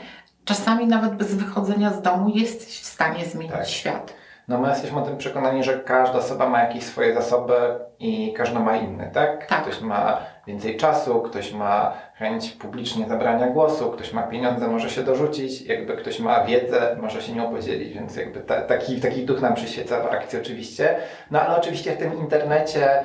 czasami 0.49 0.87
nawet 0.87 1.15
bez 1.15 1.35
wychodzenia 1.35 1.93
z 1.93 2.01
domu 2.01 2.29
jesteś 2.29 2.81
w 2.81 2.85
stanie 2.85 3.25
zmienić 3.25 3.53
tak. 3.53 3.67
świat. 3.67 4.13
No 4.47 4.57
my 4.57 4.69
jesteśmy 4.69 4.99
o 4.99 5.01
tym 5.01 5.17
przekonani, 5.17 5.63
że 5.63 5.79
każda 5.79 6.19
osoba 6.19 6.49
ma 6.49 6.63
jakieś 6.63 6.83
swoje 6.83 7.13
zasoby 7.13 7.53
i 7.99 8.33
każda 8.33 8.59
ma 8.59 8.77
inny, 8.77 9.09
tak? 9.13 9.47
tak? 9.47 9.61
Ktoś 9.61 9.81
ma 9.81 10.21
więcej 10.47 10.77
czasu, 10.77 11.21
ktoś 11.21 11.53
ma 11.53 11.93
chęć 12.15 12.51
publicznie 12.51 13.07
zabrania 13.07 13.47
głosu, 13.47 13.91
ktoś 13.91 14.13
ma 14.13 14.23
pieniądze, 14.23 14.67
może 14.67 14.89
się 14.89 15.03
dorzucić, 15.03 15.61
jakby 15.61 15.97
ktoś 15.97 16.19
ma 16.19 16.43
wiedzę, 16.43 16.97
może 17.01 17.21
się 17.21 17.33
nią 17.33 17.51
podzielić, 17.51 17.93
więc 17.93 18.15
jakby 18.15 18.39
ta, 18.39 18.61
taki, 18.61 19.01
taki 19.01 19.25
duch 19.25 19.41
nam 19.41 19.53
przyświeca 19.53 20.01
w 20.01 20.05
akcji 20.05 20.39
oczywiście. 20.39 20.95
No 21.31 21.41
ale 21.41 21.57
oczywiście 21.57 21.91
w 21.91 21.97
tym 21.97 22.19
internecie 22.19 23.03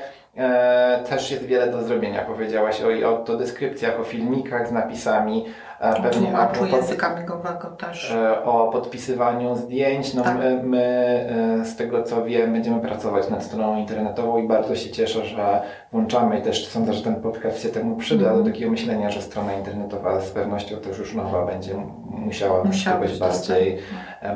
też 1.09 1.31
jest 1.31 1.45
wiele 1.45 1.67
do 1.67 1.83
zrobienia. 1.83 2.25
Powiedziałaś 2.25 2.83
o, 3.05 3.25
o 3.33 3.37
deskrypcjach, 3.37 4.00
o 4.00 4.05
filmikach 4.05 4.69
z 4.69 4.73
napisami, 4.73 5.45
E, 5.85 6.03
pewnie 6.03 6.38
o 6.62 6.67
języka 6.76 7.21
migowego 7.21 7.69
też. 7.69 8.11
E, 8.11 8.45
o 8.45 8.69
podpisywaniu 8.73 9.57
zdjęć. 9.57 10.14
No 10.14 10.23
tak. 10.23 10.38
my, 10.38 10.62
my, 10.62 10.83
e, 11.61 11.64
z 11.64 11.76
tego 11.76 12.03
co 12.03 12.25
wiem, 12.25 12.53
będziemy 12.53 12.81
pracować 12.81 13.31
nad 13.31 13.45
stroną 13.45 13.76
internetową 13.76 14.38
i 14.38 14.49
bardzo 14.49 14.76
się 14.76 14.91
cieszę, 14.91 15.25
że 15.25 15.62
włączamy 15.93 16.38
i 16.38 16.43
też 16.43 16.69
sądzę, 16.69 16.95
że 16.95 17.03
ten 17.03 17.14
podcast 17.14 17.62
się 17.62 17.69
temu 17.69 17.97
przyda 17.97 18.31
mm. 18.31 18.45
do 18.45 18.50
takiego 18.50 18.71
myślenia, 18.71 19.11
że 19.11 19.23
strona 19.23 19.55
internetowa 19.55 20.21
z 20.21 20.31
pewnością 20.31 20.76
też 20.76 20.99
już 20.99 21.14
nowa 21.14 21.47
będzie 21.47 21.75
musiała, 22.09 22.64
musiała 22.64 23.00
być 23.00 23.19
bardziej, 23.19 23.79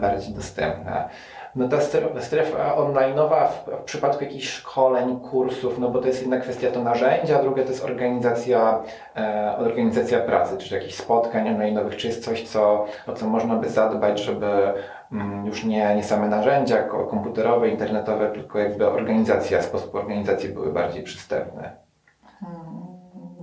bardziej 0.01 0.35
dostępna. 0.35 1.09
No 1.57 1.69
ta 1.69 1.81
strefa 2.21 2.77
online'owa 2.77 3.49
w, 3.49 3.85
przypadku 3.85 4.25
jakichś 4.25 4.49
szkoleń, 4.49 5.21
kursów, 5.21 5.79
no 5.79 5.89
bo 5.89 5.99
to 5.99 6.07
jest 6.07 6.21
jedna 6.21 6.41
kwestia 6.41 6.71
to 6.71 6.83
narzędzia, 6.83 7.39
a 7.39 7.43
druga 7.43 7.63
to 7.63 7.69
jest 7.69 7.85
organizacja, 7.85 8.83
e, 9.17 9.57
organizacja 9.59 10.21
pracy, 10.21 10.59
czy 10.59 10.75
jakichś 10.75 10.95
spotkań 10.95 11.57
online'owych, 11.57 11.97
czy 11.97 12.07
jest 12.07 12.25
coś, 12.25 12.49
co, 12.49 12.87
o 13.07 13.13
co 13.13 13.27
można 13.27 13.57
by 13.57 13.69
zadbać, 13.69 14.21
żeby 14.21 14.73
mm, 15.13 15.47
już 15.47 15.65
nie, 15.65 15.95
nie 15.97 16.05
same 16.05 16.29
narzędzia 16.29 16.83
komputerowe, 16.83 17.69
internetowe, 17.69 18.31
tylko 18.31 18.59
jakby 18.59 18.87
organizacja, 18.87 19.63
sposób 19.63 19.95
organizacji 19.95 20.49
były 20.49 20.73
bardziej 20.73 21.03
przystępne. 21.03 21.88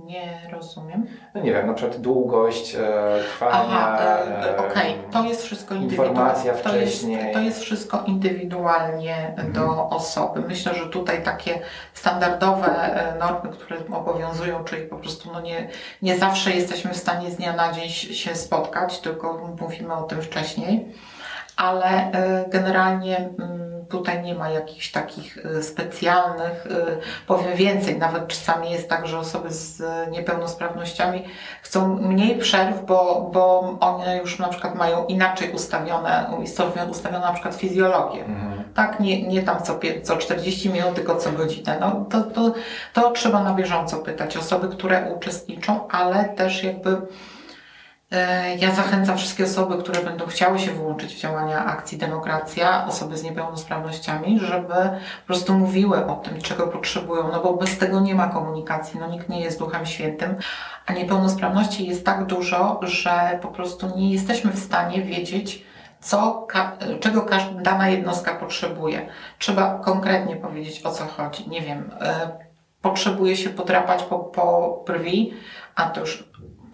Nie 0.06 0.40
rozumiem. 0.52 1.06
No 1.34 1.40
nie 1.40 1.52
wiem, 1.52 1.66
na 1.66 1.74
przykład 1.74 2.00
długość 2.00 2.74
e, 2.74 2.78
trwania. 3.36 3.54
Aha, 3.54 3.98
e, 4.46 4.56
okej, 4.56 4.98
okay. 4.98 5.12
to 5.12 5.24
jest 5.24 5.42
wszystko 5.42 5.74
indywidualnie. 5.74 6.52
To 6.52 6.76
jest, 6.76 7.06
to 7.32 7.40
jest 7.40 7.60
wszystko 7.60 8.02
indywidualnie 8.06 9.28
mhm. 9.28 9.52
do 9.52 9.88
osoby. 9.88 10.40
Myślę, 10.40 10.74
że 10.74 10.86
tutaj 10.86 11.22
takie 11.22 11.60
standardowe 11.94 12.66
e, 12.66 13.18
normy, 13.18 13.50
które 13.50 13.76
obowiązują, 13.92 14.64
czyli 14.64 14.82
po 14.82 14.96
prostu 14.96 15.32
no 15.32 15.40
nie, 15.40 15.68
nie 16.02 16.18
zawsze 16.18 16.50
jesteśmy 16.50 16.92
w 16.92 16.96
stanie 16.96 17.30
z 17.30 17.36
dnia 17.36 17.52
na 17.52 17.72
dzień 17.72 17.88
się 17.88 18.34
spotkać, 18.34 19.00
tylko 19.00 19.54
mówimy 19.60 19.94
o 19.94 20.02
tym 20.02 20.22
wcześniej, 20.22 20.92
ale 21.56 22.12
e, 22.12 22.44
generalnie. 22.48 23.30
Tutaj 23.88 24.22
nie 24.22 24.34
ma 24.34 24.50
jakichś 24.50 24.92
takich 24.92 25.46
y, 25.46 25.62
specjalnych, 25.62 26.66
y, 26.66 26.70
powiem 27.26 27.56
więcej, 27.56 27.98
nawet 27.98 28.28
czasami 28.28 28.70
jest 28.70 28.88
tak, 28.88 29.06
że 29.06 29.18
osoby 29.18 29.50
z 29.50 29.82
niepełnosprawnościami 30.10 31.24
chcą 31.62 31.96
mniej 31.96 32.38
przerw, 32.38 32.84
bo, 32.84 33.30
bo 33.32 33.76
one 33.80 34.18
już 34.18 34.38
na 34.38 34.48
przykład 34.48 34.74
mają 34.74 35.06
inaczej 35.06 35.50
ustawione, 35.50 36.30
ustawione 36.90 37.20
na 37.20 37.32
przykład 37.32 37.54
fizjologię. 37.54 38.24
Mhm. 38.24 38.64
Tak, 38.74 39.00
nie, 39.00 39.28
nie 39.28 39.42
tam 39.42 39.62
co, 39.62 39.80
co 40.02 40.16
40 40.16 40.70
minut, 40.70 40.94
tylko 40.94 41.16
co 41.16 41.32
godzinę. 41.32 41.76
No, 41.80 42.04
to, 42.10 42.22
to, 42.22 42.54
to 42.92 43.10
trzeba 43.10 43.42
na 43.42 43.54
bieżąco 43.54 43.96
pytać 43.96 44.36
osoby, 44.36 44.68
które 44.68 45.12
uczestniczą, 45.16 45.88
ale 45.88 46.24
też 46.24 46.64
jakby 46.64 46.96
ja 48.58 48.74
zachęcam 48.74 49.16
wszystkie 49.16 49.44
osoby, 49.44 49.78
które 49.82 50.02
będą 50.02 50.26
chciały 50.26 50.58
się 50.58 50.70
włączyć 50.70 51.14
w 51.14 51.20
działania 51.20 51.64
akcji 51.64 51.98
Demokracja, 51.98 52.86
osoby 52.86 53.16
z 53.16 53.22
niepełnosprawnościami, 53.22 54.40
żeby 54.40 54.74
po 55.20 55.26
prostu 55.26 55.54
mówiły 55.54 56.06
o 56.06 56.16
tym, 56.16 56.40
czego 56.40 56.66
potrzebują, 56.66 57.28
no 57.32 57.42
bo 57.42 57.54
bez 57.54 57.78
tego 57.78 58.00
nie 58.00 58.14
ma 58.14 58.28
komunikacji, 58.28 59.00
no 59.00 59.08
nikt 59.08 59.28
nie 59.28 59.40
jest 59.40 59.58
duchem 59.58 59.86
świętym, 59.86 60.36
a 60.86 60.92
niepełnosprawności 60.92 61.86
jest 61.86 62.06
tak 62.06 62.26
dużo, 62.26 62.80
że 62.82 63.38
po 63.42 63.48
prostu 63.48 63.96
nie 63.96 64.12
jesteśmy 64.12 64.52
w 64.52 64.58
stanie 64.58 65.02
wiedzieć, 65.02 65.64
co, 66.00 66.46
czego 67.00 67.26
dana 67.62 67.88
jednostka 67.88 68.34
potrzebuje. 68.34 69.08
Trzeba 69.38 69.78
konkretnie 69.78 70.36
powiedzieć, 70.36 70.86
o 70.86 70.90
co 70.90 71.04
chodzi. 71.04 71.50
Nie 71.50 71.62
wiem, 71.62 71.90
e, 72.00 72.30
potrzebuje 72.82 73.36
się 73.36 73.50
podrapać 73.50 74.02
po, 74.02 74.18
po 74.18 74.84
brwi, 74.86 75.34
a 75.74 75.86
to 75.86 76.00
już 76.00 76.24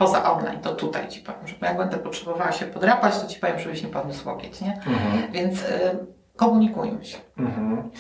poza 0.03 0.33
online, 0.33 0.61
to 0.61 0.75
tutaj 0.75 1.09
Ci 1.09 1.21
powiem, 1.21 1.47
że 1.47 1.55
jak 1.63 1.77
będę 1.77 1.97
potrzebowała 1.97 2.53
się 2.53 2.67
podrapać, 2.67 3.21
to 3.21 3.27
Ci 3.27 3.41
powiem, 3.41 3.59
żebyś 3.59 3.83
nie 3.83 3.89
podniósł 3.89 4.29
łokieć, 4.29 4.61
nie? 4.61 4.73
Mhm. 4.73 5.33
Więc 5.33 5.63
y, 5.63 6.07
komunikujmy 6.37 7.05
się. 7.05 7.19
Mhm. 7.39 7.91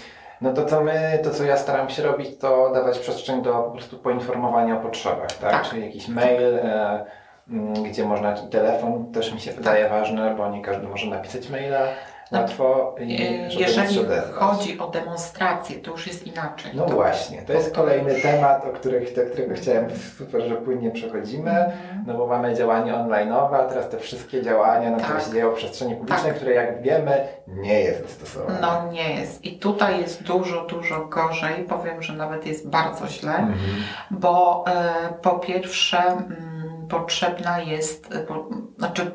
No 0.40 0.52
to 0.52 0.64
co 0.64 0.80
my, 0.80 1.18
to 1.24 1.30
co 1.30 1.44
ja 1.44 1.56
staram 1.56 1.90
się 1.90 2.02
robić, 2.02 2.38
to 2.38 2.70
dawać 2.74 2.98
przestrzeń 2.98 3.42
do 3.42 3.52
po 3.52 3.70
prostu 3.70 3.98
poinformowania 3.98 4.76
o 4.76 4.80
potrzebach, 4.80 5.32
tak? 5.32 5.50
tak. 5.50 5.68
Czyli 5.68 5.82
jakiś 5.82 6.08
mail, 6.08 6.56
e, 6.56 7.04
gdzie 7.84 8.04
można, 8.04 8.34
telefon 8.34 9.12
też 9.12 9.34
mi 9.34 9.40
się 9.40 9.52
wydaje 9.52 9.84
tak. 9.84 9.92
ważny, 9.92 10.34
bo 10.34 10.48
nie 10.48 10.62
każdy 10.62 10.88
może 10.88 11.06
napisać 11.06 11.48
maila. 11.48 11.78
Łatwo 12.32 12.94
i 13.00 13.18
żeby 13.48 13.62
Jeżeli 13.62 13.98
chodzi 14.32 14.78
o 14.78 14.88
demonstrację, 14.88 15.76
to 15.76 15.90
już 15.90 16.06
jest 16.06 16.26
inaczej. 16.26 16.70
No 16.74 16.84
To- 16.86 16.92
właśnie, 16.94 17.42
to 17.42 17.52
jest 17.52 17.74
kolejny 17.74 18.14
temat, 18.14 18.64
o 18.64 18.68
których, 18.68 19.14
do 19.14 19.22
którego 19.32 19.54
chciałem, 19.54 19.86
super, 20.18 20.42
że 20.42 20.54
płynnie 20.56 20.90
przechodzimy, 20.90 21.50
Mhm. 21.50 22.04
no 22.06 22.14
bo 22.14 22.26
mamy 22.26 22.54
działania 22.54 22.94
online'owe, 22.94 23.54
a 23.54 23.64
teraz 23.64 23.88
te 23.88 23.98
wszystkie 23.98 24.42
działania, 24.42 24.90
no, 24.90 24.96
które 24.96 25.14
Tak. 25.18 25.24
się 25.24 25.32
dzieją 25.32 25.50
w 25.50 25.54
przestrzeni 25.54 25.96
publicznej, 25.96 26.26
Tak. 26.32 26.36
które 26.36 26.52
jak 26.54 26.82
wiemy, 26.82 27.28
nie 27.46 27.80
jest 27.80 28.02
dostosowane. 28.02 28.58
No 28.60 28.92
nie 28.92 29.14
jest. 29.14 29.44
I 29.44 29.58
tutaj 29.58 30.00
jest 30.00 30.22
dużo, 30.22 30.64
dużo 30.66 31.06
gorzej. 31.06 31.64
Powiem, 31.64 32.02
że 32.02 32.12
nawet 32.12 32.46
jest 32.46 32.68
bardzo 32.68 33.06
źle, 33.08 33.32
Mhm. 33.36 33.56
bo 34.10 34.64
e, 34.66 34.92
po 35.22 35.30
pierwsze 35.30 35.98
mm, 35.98 36.86
potrzebna 36.88 37.60
jest, 37.60 38.14
e, 38.14 38.18
po, 38.18 38.48
znaczy 38.78 39.10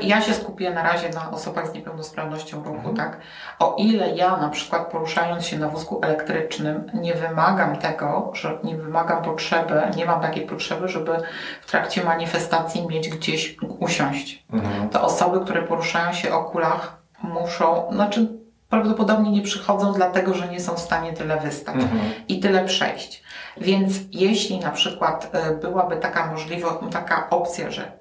ja 0.00 0.20
się 0.20 0.34
skupię 0.34 0.70
na 0.70 0.82
razie 0.82 1.08
na 1.08 1.30
osobach 1.30 1.68
z 1.68 1.72
niepełnosprawnością 1.74 2.56
ruchu, 2.58 2.76
Mhm. 2.88 2.96
tak? 2.96 3.18
O 3.58 3.74
ile 3.78 4.10
ja 4.10 4.36
na 4.36 4.48
przykład 4.48 4.86
poruszając 4.90 5.46
się 5.46 5.58
na 5.58 5.68
wózku 5.68 6.00
elektrycznym 6.02 6.90
nie 6.94 7.14
wymagam 7.14 7.76
tego, 7.76 8.30
że 8.34 8.58
nie 8.64 8.76
wymagam 8.76 9.22
potrzeby, 9.22 9.82
nie 9.96 10.06
mam 10.06 10.20
takiej 10.20 10.46
potrzeby, 10.46 10.88
żeby 10.88 11.16
w 11.62 11.70
trakcie 11.70 12.04
manifestacji 12.04 12.86
mieć 12.88 13.08
gdzieś 13.08 13.56
usiąść. 13.78 14.44
Mhm. 14.52 14.88
to 14.88 15.02
osoby, 15.02 15.40
które 15.40 15.62
poruszają 15.62 16.12
się 16.12 16.34
o 16.34 16.44
kulach, 16.44 16.96
muszą, 17.22 17.88
znaczy 17.92 18.28
prawdopodobnie 18.70 19.30
nie 19.30 19.42
przychodzą 19.42 19.92
dlatego, 19.92 20.34
że 20.34 20.48
nie 20.48 20.60
są 20.60 20.74
w 20.74 20.78
stanie 20.80 21.12
tyle 21.12 21.40
wystać 21.40 21.74
Mhm. 21.74 22.00
i 22.28 22.40
tyle 22.40 22.64
przejść. 22.64 23.22
Więc 23.56 23.92
jeśli 24.12 24.58
na 24.60 24.70
przykład 24.70 25.30
e, 25.32 25.50
byłaby 25.54 25.96
taka 25.96 26.26
możliwość, 26.26 26.76
taka 26.92 27.30
opcja, 27.30 27.70
że 27.70 27.97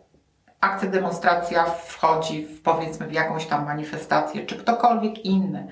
akcja, 0.61 0.89
demonstracja 0.89 1.65
wchodzi 1.65 2.45
w, 2.45 2.61
powiedzmy 2.61 3.07
w 3.07 3.13
jakąś 3.13 3.45
tam 3.45 3.65
manifestację, 3.65 4.45
czy 4.45 4.55
ktokolwiek 4.55 5.25
inny 5.25 5.67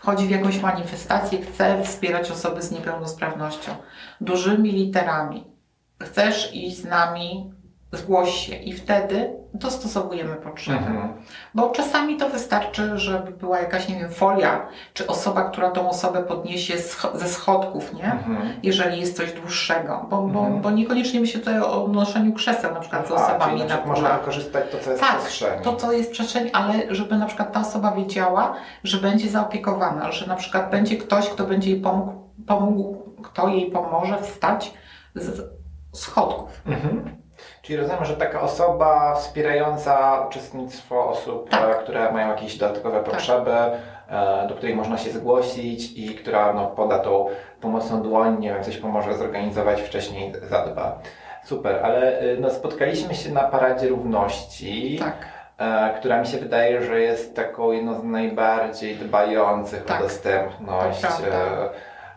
wchodzi 0.00 0.26
w 0.26 0.30
jakąś 0.30 0.60
manifestację, 0.60 1.42
chce 1.42 1.84
wspierać 1.84 2.30
osoby 2.30 2.62
z 2.62 2.70
niepełnosprawnością 2.70 3.74
dużymi 4.20 4.72
literami. 4.72 5.44
Chcesz 6.02 6.54
iść 6.54 6.76
z 6.76 6.84
nami, 6.84 7.54
zgłoś 7.92 8.30
się 8.30 8.56
i 8.56 8.72
wtedy 8.72 9.40
dostosowujemy 9.54 10.36
potrzeby. 10.36 10.78
Mhm. 10.78 11.12
Bo 11.54 11.70
czasami 11.70 12.16
to 12.16 12.28
wystarczy, 12.28 12.98
żeby 12.98 13.30
była 13.30 13.58
jakaś, 13.58 13.88
nie 13.88 13.94
wiem, 13.98 14.10
folia, 14.10 14.66
czy 14.94 15.06
osoba, 15.06 15.50
która 15.50 15.70
tą 15.70 15.88
osobę 15.88 16.22
podniesie 16.22 16.74
ze 17.14 17.28
schodków, 17.28 17.94
nie? 17.94 18.12
Mhm. 18.12 18.38
Jeżeli 18.62 19.00
jest 19.00 19.16
coś 19.16 19.32
dłuższego. 19.32 20.06
Bo, 20.10 20.22
bo, 20.22 20.40
Mhm. 20.40 20.60
bo 20.60 20.70
niekoniecznie 20.70 21.20
myśli 21.20 21.40
tutaj 21.40 21.60
o 21.60 21.88
noszeniu 21.88 22.32
krzeseł, 22.32 22.74
na 22.74 22.80
przykład 22.80 23.08
z 23.08 23.10
A, 23.10 23.14
osobami 23.14 23.60
na 23.60 23.76
na 23.76 23.86
można 23.86 24.18
wykorzystać 24.18 24.64
to, 24.70 24.78
co 24.78 24.90
jest 24.90 25.02
Tak, 25.02 25.16
w 25.20 25.24
przestrzeni. 25.24 25.64
To, 25.64 25.76
co 25.76 25.92
jest 25.92 26.12
przestrzeń, 26.12 26.50
ale 26.52 26.94
żeby 26.94 27.16
na 27.16 27.26
przykład 27.26 27.52
ta 27.52 27.60
osoba 27.60 27.92
wiedziała, 27.92 28.54
że 28.84 28.98
będzie 28.98 29.28
zaopiekowana, 29.28 30.12
że 30.12 30.26
na 30.26 30.36
przykład 30.36 30.70
będzie 30.70 30.96
ktoś, 30.96 31.28
kto 31.28 31.44
będzie 31.44 31.70
jej 31.70 31.80
pomógł, 31.80 32.12
pomógł 32.46 32.96
kto 33.22 33.48
jej 33.48 33.70
pomoże 33.70 34.18
wstać 34.22 34.74
z 35.14 35.40
schodków. 35.92 36.62
Mhm. 36.66 37.19
Czyli 37.62 37.78
rozumiem, 37.78 38.04
że 38.04 38.16
taka 38.16 38.40
osoba 38.40 39.14
wspierająca 39.14 40.20
uczestnictwo 40.28 41.08
osób, 41.08 41.50
Tak. 41.50 41.76
e, 41.80 41.82
które 41.82 42.12
mają 42.12 42.28
jakieś 42.28 42.56
dodatkowe 42.58 43.00
potrzeby, 43.02 43.52
e, 44.10 44.46
do 44.48 44.54
której 44.54 44.76
można 44.76 44.98
się 44.98 45.10
zgłosić 45.10 45.92
i 45.98 46.14
która 46.14 46.52
no, 46.52 46.66
poda 46.66 46.98
tą 46.98 47.26
pomocną 47.60 48.02
dłoń, 48.02 48.36
nie 48.40 48.54
wiem, 48.54 48.64
coś 48.64 48.76
pomoże 48.76 49.14
zorganizować 49.14 49.82
wcześniej, 49.82 50.32
zadba. 50.50 50.98
Super, 51.44 51.80
ale 51.84 52.22
y, 52.22 52.36
no, 52.40 52.50
spotkaliśmy 52.50 53.14
się 53.14 53.32
na 53.32 53.40
Paradzie 53.42 53.88
Równości, 53.88 54.98
Tak. 54.98 55.14
e, 55.58 55.94
która 55.98 56.20
mi 56.20 56.26
się 56.26 56.38
wydaje, 56.38 56.82
że 56.82 57.00
jest 57.00 57.36
taką 57.36 57.72
jedną 57.72 58.00
z 58.00 58.04
najbardziej 58.04 58.96
dbających 58.96 59.84
Tak. 59.84 60.00
o 60.00 60.02
dostępność. 60.02 61.00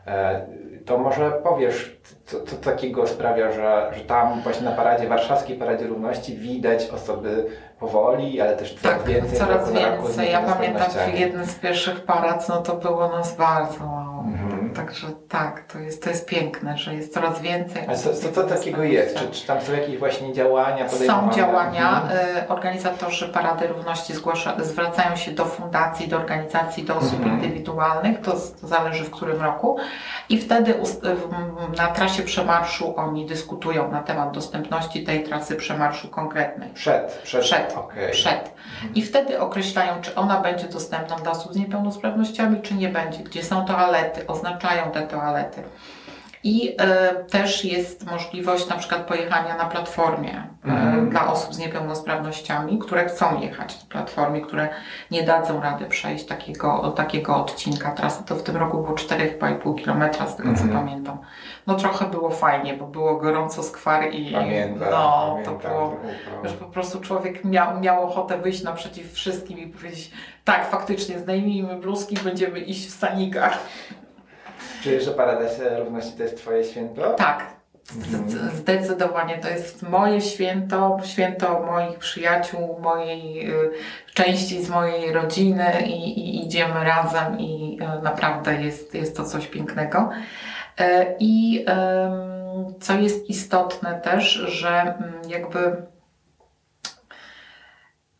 To 0.05 0.11
e, 0.11 0.45
To 0.85 0.97
może 0.97 1.31
powiesz, 1.31 1.97
co, 2.25 2.41
co 2.41 2.55
takiego 2.55 3.07
sprawia, 3.07 3.51
że, 3.51 3.91
że 3.97 3.99
tam 4.03 4.41
właśnie 4.41 4.65
na 4.65 4.71
paradzie, 4.75 5.07
warszawskiej 5.07 5.57
Paradzie 5.57 5.87
Równości 5.87 6.35
widać 6.37 6.89
osoby 6.89 7.45
powoli, 7.79 8.41
ale 8.41 8.55
też 8.57 8.73
coraz 8.75 8.97
Tak, 8.97 9.07
więcej. 9.07 9.37
coraz 9.39 9.71
więcej. 9.73 10.31
Ja 10.31 10.39
pamiętam 10.41 10.61
niepełnosprawnościami. 10.61 11.19
jeden 11.19 11.45
z 11.45 11.55
pierwszych 11.55 12.03
parad, 12.05 12.49
no 12.49 12.61
to 12.61 12.75
było 12.75 13.07
nas 13.07 13.35
bardzo. 13.35 14.02
Także 14.85 15.07
tak, 15.29 15.63
to 15.73 15.79
jest, 15.79 16.03
to 16.03 16.09
jest 16.09 16.25
piękne, 16.25 16.77
że 16.77 16.95
jest 16.95 17.13
coraz 17.13 17.41
więcej. 17.41 17.83
A 17.89 17.95
co, 17.95 18.13
co, 18.13 18.31
co 18.31 18.43
takiego 18.43 18.83
jest? 18.83 19.15
Czy, 19.17 19.27
czy 19.27 19.47
tam 19.47 19.61
są 19.61 19.73
jakieś 19.73 19.97
właśnie 19.97 20.33
działania 20.33 20.89
Są 20.89 21.29
działania. 21.31 22.01
Mhm. 22.01 22.37
y, 22.37 22.47
Organizatorzy 22.47 23.29
Parady 23.29 23.67
Równości 23.67 24.13
zgłasza, 24.13 24.55
zwracają 24.63 25.15
się 25.15 25.31
do 25.31 25.45
fundacji, 25.45 26.07
do 26.07 26.17
organizacji, 26.17 26.83
do 26.83 26.95
osób 26.97 27.13
Mhm. 27.19 27.33
indywidualnych, 27.33 28.21
to, 28.21 28.31
to 28.31 28.67
zależy 28.67 29.03
w 29.03 29.11
którym 29.11 29.41
roku. 29.41 29.77
I 30.29 30.37
wtedy 30.41 30.73
na 31.77 31.87
trasie 31.87 32.23
przemarszu 32.23 32.93
oni 32.97 33.25
dyskutują 33.25 33.91
na 33.91 34.03
temat 34.03 34.31
dostępności 34.31 35.03
tej 35.03 35.23
trasy 35.23 35.55
przemarszu 35.55 36.07
konkretnej. 36.07 36.69
Przed, 36.73 37.11
przed, 37.23 37.41
Przed, 37.41 37.73
okej. 37.77 38.11
przed. 38.11 38.53
I 38.95 39.01
wtedy 39.01 39.39
określają, 39.39 39.93
czy 40.01 40.15
ona 40.15 40.39
będzie 40.41 40.67
dostępna 40.67 41.15
dla 41.15 41.31
osób 41.31 41.53
z 41.53 41.55
niepełnosprawnościami, 41.55 42.61
czy 42.61 42.73
nie 42.73 42.89
będzie, 42.89 43.19
gdzie 43.19 43.43
są 43.43 43.65
toalety, 43.65 44.27
oznaczają 44.27 44.72
te 44.81 45.01
toalety. 45.07 45.63
I 46.45 46.75
e, 46.79 47.15
też 47.15 47.65
jest 47.65 48.05
możliwość 48.11 48.67
na 48.69 48.75
przykład 48.75 49.01
pojechania 49.01 49.57
na 49.57 49.65
platformie 49.65 50.43
Mhm. 50.63 51.09
dla 51.09 51.27
osób 51.31 51.53
z 51.53 51.57
niepełnosprawnościami, 51.57 52.79
które 52.79 53.05
chcą 53.05 53.39
jechać 53.41 53.81
na 53.83 53.89
platformie, 53.89 54.41
które 54.41 54.69
nie 55.11 55.23
dadzą 55.23 55.61
rady 55.61 55.85
przejść 55.85 56.25
takiego, 56.25 56.91
takiego 56.95 57.35
odcinka 57.37 57.91
trasy. 57.91 58.23
To 58.25 58.35
w 58.35 58.43
tym 58.43 58.57
roku 58.57 58.77
było 58.77 58.95
4,5 58.95 59.83
km 59.85 60.03
z 60.29 60.35
tego 60.35 60.49
Mhm. 60.49 60.55
co 60.69 60.75
pamiętam. 60.75 61.17
No 61.67 61.75
trochę 61.75 62.05
było 62.05 62.29
fajnie, 62.29 62.73
bo 62.73 62.85
było 62.87 63.15
gorąco 63.15 63.63
skwar 63.63 64.11
i 64.11 64.31
Pamiętam, 64.33 64.89
no, 64.91 65.29
pamiętam. 65.31 65.59
to 65.59 65.69
było 65.69 65.95
Wiesz, 66.43 66.53
po 66.53 66.65
prostu 66.65 66.99
człowiek 67.01 67.45
miał, 67.45 67.79
miał 67.79 68.03
ochotę 68.03 68.37
wyjść 68.37 68.63
naprzeciw 68.63 69.13
wszystkim 69.13 69.59
i 69.59 69.67
powiedzieć, 69.67 70.11
tak, 70.43 70.69
faktycznie, 70.69 71.19
zdejmijmy 71.19 71.75
bluzki, 71.75 72.17
będziemy 72.23 72.59
iść 72.59 72.87
w 72.87 72.91
stanikach. 72.91 73.59
Czujesz, 74.83 75.05
że 75.05 75.11
Parada 75.11 75.45
Równości 75.79 76.17
to 76.17 76.23
jest 76.23 76.37
Twoje 76.37 76.63
święto? 76.63 77.13
Tak, 77.13 77.45
z- 77.83 78.53
zdecydowanie 78.53 79.37
to 79.37 79.49
jest 79.49 79.83
moje 79.89 80.21
święto, 80.21 80.97
święto 81.03 81.59
moich 81.59 81.99
przyjaciół, 81.99 82.79
mojej 82.81 83.49
y, 83.51 83.71
części 84.13 84.63
z 84.63 84.69
mojej 84.69 85.13
rodziny 85.13 85.71
i, 85.85 86.19
i 86.19 86.45
idziemy 86.45 86.83
razem 86.83 87.39
i 87.39 87.79
y, 87.99 88.01
naprawdę 88.03 88.61
jest, 88.61 88.93
jest 88.95 89.17
to 89.17 89.23
coś 89.23 89.47
pięknego. 89.47 90.09
E, 90.79 91.15
I 91.19 91.65
co 92.79 92.93
jest 92.93 93.29
istotne 93.29 94.01
też, 94.01 94.23
że 94.33 94.69
mm, 94.81 95.13
jakby 95.27 95.75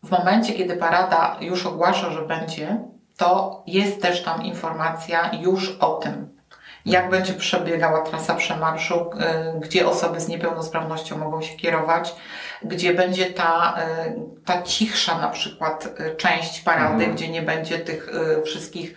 w 0.04 0.10
momencie, 0.10 0.52
kiedy 0.52 0.76
parada 0.76 1.36
już 1.40 1.66
ogłasza, 1.66 2.10
że 2.10 2.22
będzie, 2.22 2.80
to 3.16 3.62
jest 3.66 4.02
też 4.02 4.22
tam 4.22 4.42
informacja 4.42 5.30
już 5.40 5.76
o 5.80 5.94
tym, 5.94 6.38
jak 6.86 7.10
będzie 7.10 7.32
przebiegała 7.32 8.00
trasa 8.02 8.34
przemarszu, 8.34 9.10
y, 9.56 9.60
gdzie 9.60 9.88
osoby 9.88 10.20
z 10.20 10.28
niepełnosprawnością 10.28 11.18
mogą 11.18 11.42
się 11.42 11.56
kierować, 11.56 12.14
gdzie 12.62 12.94
będzie 12.94 13.26
ta, 13.26 13.76
y, 14.06 14.44
ta 14.44 14.62
cichsza 14.62 15.18
na 15.18 15.28
przykład 15.28 16.00
y, 16.00 16.16
część 16.16 16.60
parady, 16.60 16.94
Mhm. 16.94 17.14
gdzie 17.14 17.28
nie 17.28 17.42
będzie 17.42 17.78
tych 17.78 18.10
wszystkich 18.44 18.94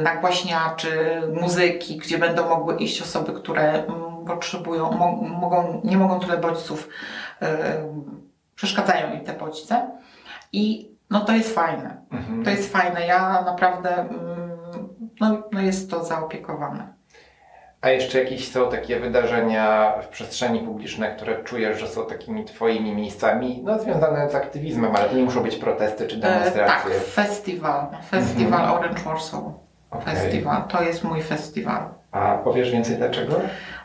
nagłaśniaczy, 0.00 1.22
muzyki, 1.40 1.96
gdzie 1.96 2.18
będą 2.18 2.48
mogły 2.48 2.76
iść 2.76 3.02
osoby, 3.02 3.32
które 3.32 3.72
mm, 3.72 4.24
potrzebują, 4.26 4.92
mo, 4.92 5.12
mogą, 5.12 5.80
nie 5.84 5.96
mogą 5.96 6.20
tyle 6.20 6.38
bodźców, 6.38 6.88
przeszkadzają 8.54 9.14
im 9.14 9.24
te 9.24 9.32
bodźce. 9.32 9.90
I 10.52 10.90
no 11.10 11.20
to 11.20 11.32
jest 11.32 11.54
fajne. 11.54 12.02
Mhm. 12.10 12.44
To 12.44 12.50
jest 12.50 12.72
fajne. 12.72 13.06
Ja 13.06 13.42
naprawdę, 13.42 13.94
mm, 13.94 14.58
no, 15.20 15.42
no 15.52 15.60
jest 15.60 15.90
to 15.90 16.04
zaopiekowane. 16.04 16.92
A 17.82 17.90
jeszcze 17.90 18.18
jakieś 18.18 18.52
są 18.52 18.70
takie 18.70 19.00
wydarzenia 19.00 19.92
w 20.02 20.08
przestrzeni 20.08 20.60
publicznej, 20.60 21.16
które 21.16 21.42
czujesz, 21.44 21.80
że 21.80 21.88
są 21.88 22.06
takimi 22.06 22.44
Twoimi 22.44 22.94
miejscami, 22.94 23.60
no 23.64 23.78
związane 23.78 24.30
z 24.30 24.34
aktywizmem, 24.34 24.96
ale 24.96 25.08
to 25.08 25.16
nie 25.16 25.22
muszą 25.22 25.42
być 25.42 25.56
protesty 25.56 26.06
czy 26.06 26.16
E, 26.16 26.20
tak, 26.20 26.30
demonstracje. 26.32 26.90
festiwal. 27.00 27.86
Festiwal 28.10 28.60
Mhm. 28.60 28.78
Orange 28.78 29.00
Warsaw. 29.02 29.40
Okej. 29.90 30.14
festiwal. 30.14 30.62
To 30.68 30.82
jest 30.82 31.04
mój 31.04 31.22
festiwal. 31.22 31.82
A 32.12 32.34
powiesz 32.44 32.70
więcej 32.70 32.96
dlaczego? 32.96 33.40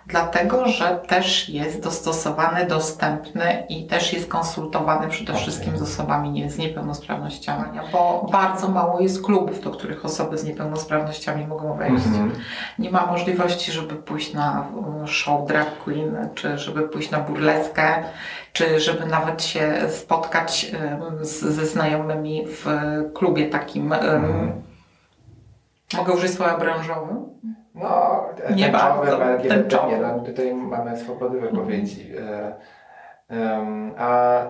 Dlatego, 0.08 0.68
że 0.68 1.00
też 1.08 1.50
jest 1.50 1.84
dostosowany, 1.84 2.66
dostępny 2.66 3.64
i 3.70 3.88
też 3.88 4.14
jest 4.14 4.28
konsultowany 4.30 5.08
przede 5.08 5.34
wszystkim 5.34 5.78
z 5.78 5.82
osobami 5.82 6.30
nie, 6.32 6.50
z 6.50 6.58
niepełnosprawnościami, 6.58 7.80
bo 7.92 8.28
bardzo 8.32 8.68
mało 8.68 9.00
jest 9.00 9.26
klubów, 9.26 9.62
do 9.62 9.72
których 9.72 10.06
osoby 10.06 10.38
z 10.38 10.44
niepełnosprawnościami 10.44 11.48
mogą 11.48 11.78
wejść. 11.78 12.06
Mhm. 12.06 12.32
Nie 12.80 12.92
ma 12.92 13.06
możliwości, 13.06 13.72
żeby 13.72 13.96
pójść 13.96 14.34
na 14.34 14.68
e, 15.04 15.08
show 15.08 15.48
drag 15.48 15.78
queen, 15.84 16.30
czy 16.36 16.58
żeby 16.58 16.82
pójść 16.90 17.12
na 17.12 17.20
burleskę, 17.20 18.04
czy 18.54 18.80
żeby 18.80 19.06
nawet 19.06 19.44
się 19.44 19.74
spotkać 19.90 20.72
z, 21.22 21.40
ze 21.40 21.66
znajomymi 21.66 22.46
w 22.48 22.66
klubie 23.14 23.46
takim. 23.50 23.94
em, 23.94 24.00
Mhm. 24.04 24.62
Mogę 25.94 26.14
użyć 26.14 26.34
słowa 26.34 26.58
branżowym? 26.58 27.26
No, 27.76 28.26
Nie 28.56 28.70
bardzo, 28.70 29.02
tęczowe, 29.02 29.26
LGBT, 29.26 29.56
tęczowe. 29.56 29.88
nie, 29.88 29.98
no, 29.98 30.20
tutaj 30.20 30.56
mamy 30.56 30.98
swobody 30.98 31.40
wypowiedzi. 31.42 32.14
E, 32.18 32.56
em, 33.30 33.94
A 33.98 34.42
e, 34.44 34.48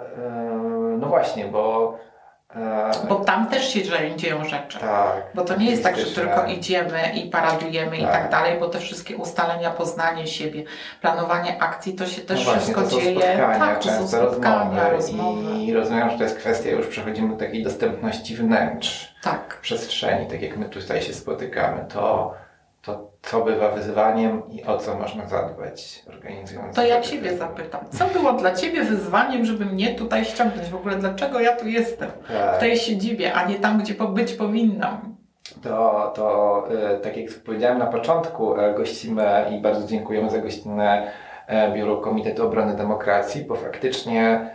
no 0.99 1.07
właśnie, 1.07 1.45
bo 1.45 1.93
Bo 3.09 3.15
tam 3.15 3.47
też 3.47 3.73
się 3.73 3.81
dzieją 4.15 4.43
rzeczy. 4.45 4.79
tak. 4.79 5.23
Bo 5.35 5.43
to 5.43 5.55
nie 5.55 5.71
jest 5.71 5.83
tak, 5.83 5.97
że 5.99 6.05
tylko 6.05 6.45
idziemy 6.45 7.01
i 7.15 7.29
paradujemy 7.29 7.97
i 7.97 8.01
Tak. 8.01 8.11
tak 8.11 8.31
dalej, 8.31 8.59
bo 8.59 8.69
te 8.69 8.79
wszystkie 8.79 9.17
ustalenia, 9.17 9.69
poznanie 9.71 10.27
siebie, 10.27 10.63
planowanie 11.01 11.61
akcji, 11.61 11.93
to 11.93 12.05
się 12.05 12.21
też 12.21 12.39
no 12.39 12.43
właśnie, 12.45 12.61
wszystko 12.61 12.81
to 12.81 13.01
dzieje. 13.01 13.37
Tak, 13.59 13.79
to 13.83 13.89
są 13.89 14.07
spotkania, 14.07 14.89
rozmowy. 14.89 15.35
rozmowy. 15.41 15.59
I 15.63 15.73
rozumiem, 15.73 16.09
że 16.09 16.17
to 16.17 16.23
jest 16.23 16.37
kwestia, 16.37 16.69
już 16.69 16.87
przechodzimy 16.87 17.29
do 17.29 17.35
takiej 17.45 17.63
dostępności 17.63 18.35
wnętrz, 18.35 19.15
Tak. 19.23 19.57
przestrzeni, 19.61 20.27
tak 20.27 20.41
jak 20.41 20.57
my 20.57 20.65
tutaj 20.69 21.01
się 21.01 21.13
spotykamy, 21.13 21.85
to, 21.93 22.33
to 22.87 23.11
co 23.21 23.41
bywa 23.41 23.69
wyzwaniem 23.69 24.41
i 24.49 24.63
o 24.63 24.77
co 24.77 24.97
można 24.97 25.27
zadbać 25.27 26.03
organizując. 26.09 26.75
To 26.75 26.85
ja 26.85 27.01
Ciebie 27.01 27.29
wyzwanie. 27.29 27.51
zapytam, 27.51 27.81
co 27.89 28.05
było 28.19 28.33
dla 28.33 28.55
Ciebie 28.55 28.83
wyzwaniem, 28.83 29.45
żeby 29.45 29.65
mnie 29.65 29.95
tutaj 29.95 30.25
ściągnąć? 30.25 30.69
W 30.69 30.75
ogóle 30.75 30.95
dlaczego 30.95 31.39
ja 31.39 31.55
tu 31.55 31.67
jestem? 31.67 32.09
W 32.23 32.27
Tak. 32.27 32.57
tej 32.57 32.77
siedzibie, 32.77 33.33
a 33.33 33.47
nie 33.47 33.55
tam, 33.55 33.79
gdzie 33.79 33.93
być 33.93 34.33
powinnam. 34.33 35.15
To, 35.63 36.11
to 36.15 36.63
e, 36.93 36.97
tak 36.97 37.17
jak 37.17 37.29
powiedziałem 37.45 37.77
na 37.77 37.85
początku, 37.85 38.59
e, 38.59 38.73
gościmy 38.73 39.45
i 39.51 39.61
bardzo 39.61 39.87
dziękujemy 39.87 40.29
za 40.29 40.37
gościnę 40.37 41.11
e, 41.47 41.71
Biuro 41.71 41.97
Komitetu 41.97 42.45
Obrony 42.47 42.75
Demokracji, 42.75 43.41
bo 43.45 43.55
faktycznie 43.55 44.49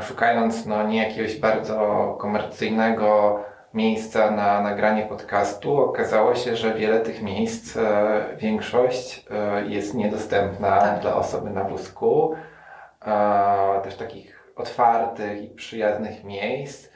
szukając 0.00 0.66
no, 0.66 0.82
nie 0.82 1.08
jakiegoś 1.08 1.36
bardzo 1.36 2.16
komercyjnego 2.20 3.40
miejsca 3.74 4.30
na 4.30 4.60
nagranie 4.60 5.02
podcastu, 5.06 5.76
okazało 5.82 6.34
się, 6.34 6.56
że 6.56 6.74
wiele 6.74 7.00
tych 7.00 7.22
miejsc, 7.22 7.76
e, 7.76 8.20
większość 8.36 9.26
e, 9.30 9.64
jest 9.66 9.94
niedostępna 9.94 10.78
Tak. 10.80 11.00
dla 11.00 11.16
osoby 11.16 11.50
na 11.50 11.64
wózku. 11.64 12.34
E, 13.06 13.80
też 13.84 13.96
takich 13.96 14.52
otwartych 14.56 15.42
i 15.42 15.48
przyjaznych 15.48 16.24
miejsc. 16.24 16.88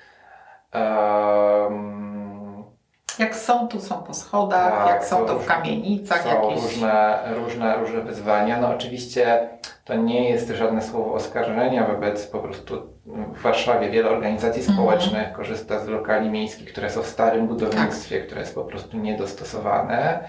Jak 3.19 3.37
są, 3.37 3.69
to 3.69 3.81
są 3.81 4.03
po 4.03 4.15
schodach, 4.15 4.73
Tak, 4.73 4.89
jak 4.89 5.05
są, 5.05 5.27
to 5.27 5.39
w 5.39 5.47
kamienicach 5.47 6.23
są 6.23 6.29
jakieś. 6.29 6.63
różne, 6.63 7.19
różne, 7.35 7.77
różne 7.77 8.01
wyzwania. 8.01 8.61
No 8.61 8.69
oczywiście 8.75 9.49
to 9.85 9.95
nie 9.95 10.31
jest 10.31 10.49
żadne 10.49 10.83
słowo 10.83 11.15
oskarżenia 11.15 11.87
wobec 11.87 12.27
po 12.27 12.39
prostu 12.39 12.92
w 13.07 13.43
Warszawie 13.43 13.91
wiele 13.91 14.11
organizacji 14.11 14.61
Mhm. 14.63 14.79
społecznych 14.79 15.33
korzysta 15.33 15.79
z 15.79 15.89
lokali 15.89 16.31
miejskich, 16.31 16.73
które 16.73 16.91
są 16.91 17.03
w 17.03 17.07
starym 17.07 17.47
budownictwie, 17.47 18.21
które 18.21 18.41
jest 18.41 18.55
po 18.55 18.65
prostu 18.65 18.97
niedostosowane. 18.97 20.29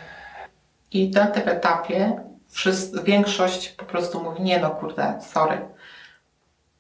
I 0.91 1.11
na 1.11 1.27
tym 1.27 1.49
etapie 1.49 2.21
wszyscy, 2.49 3.03
większość 3.03 3.69
po 3.69 3.85
prostu 3.85 4.23
mówi, 4.23 4.43
nie 4.43 4.59
no 4.59 4.69
kurde, 4.69 5.13
sorry. 5.21 5.57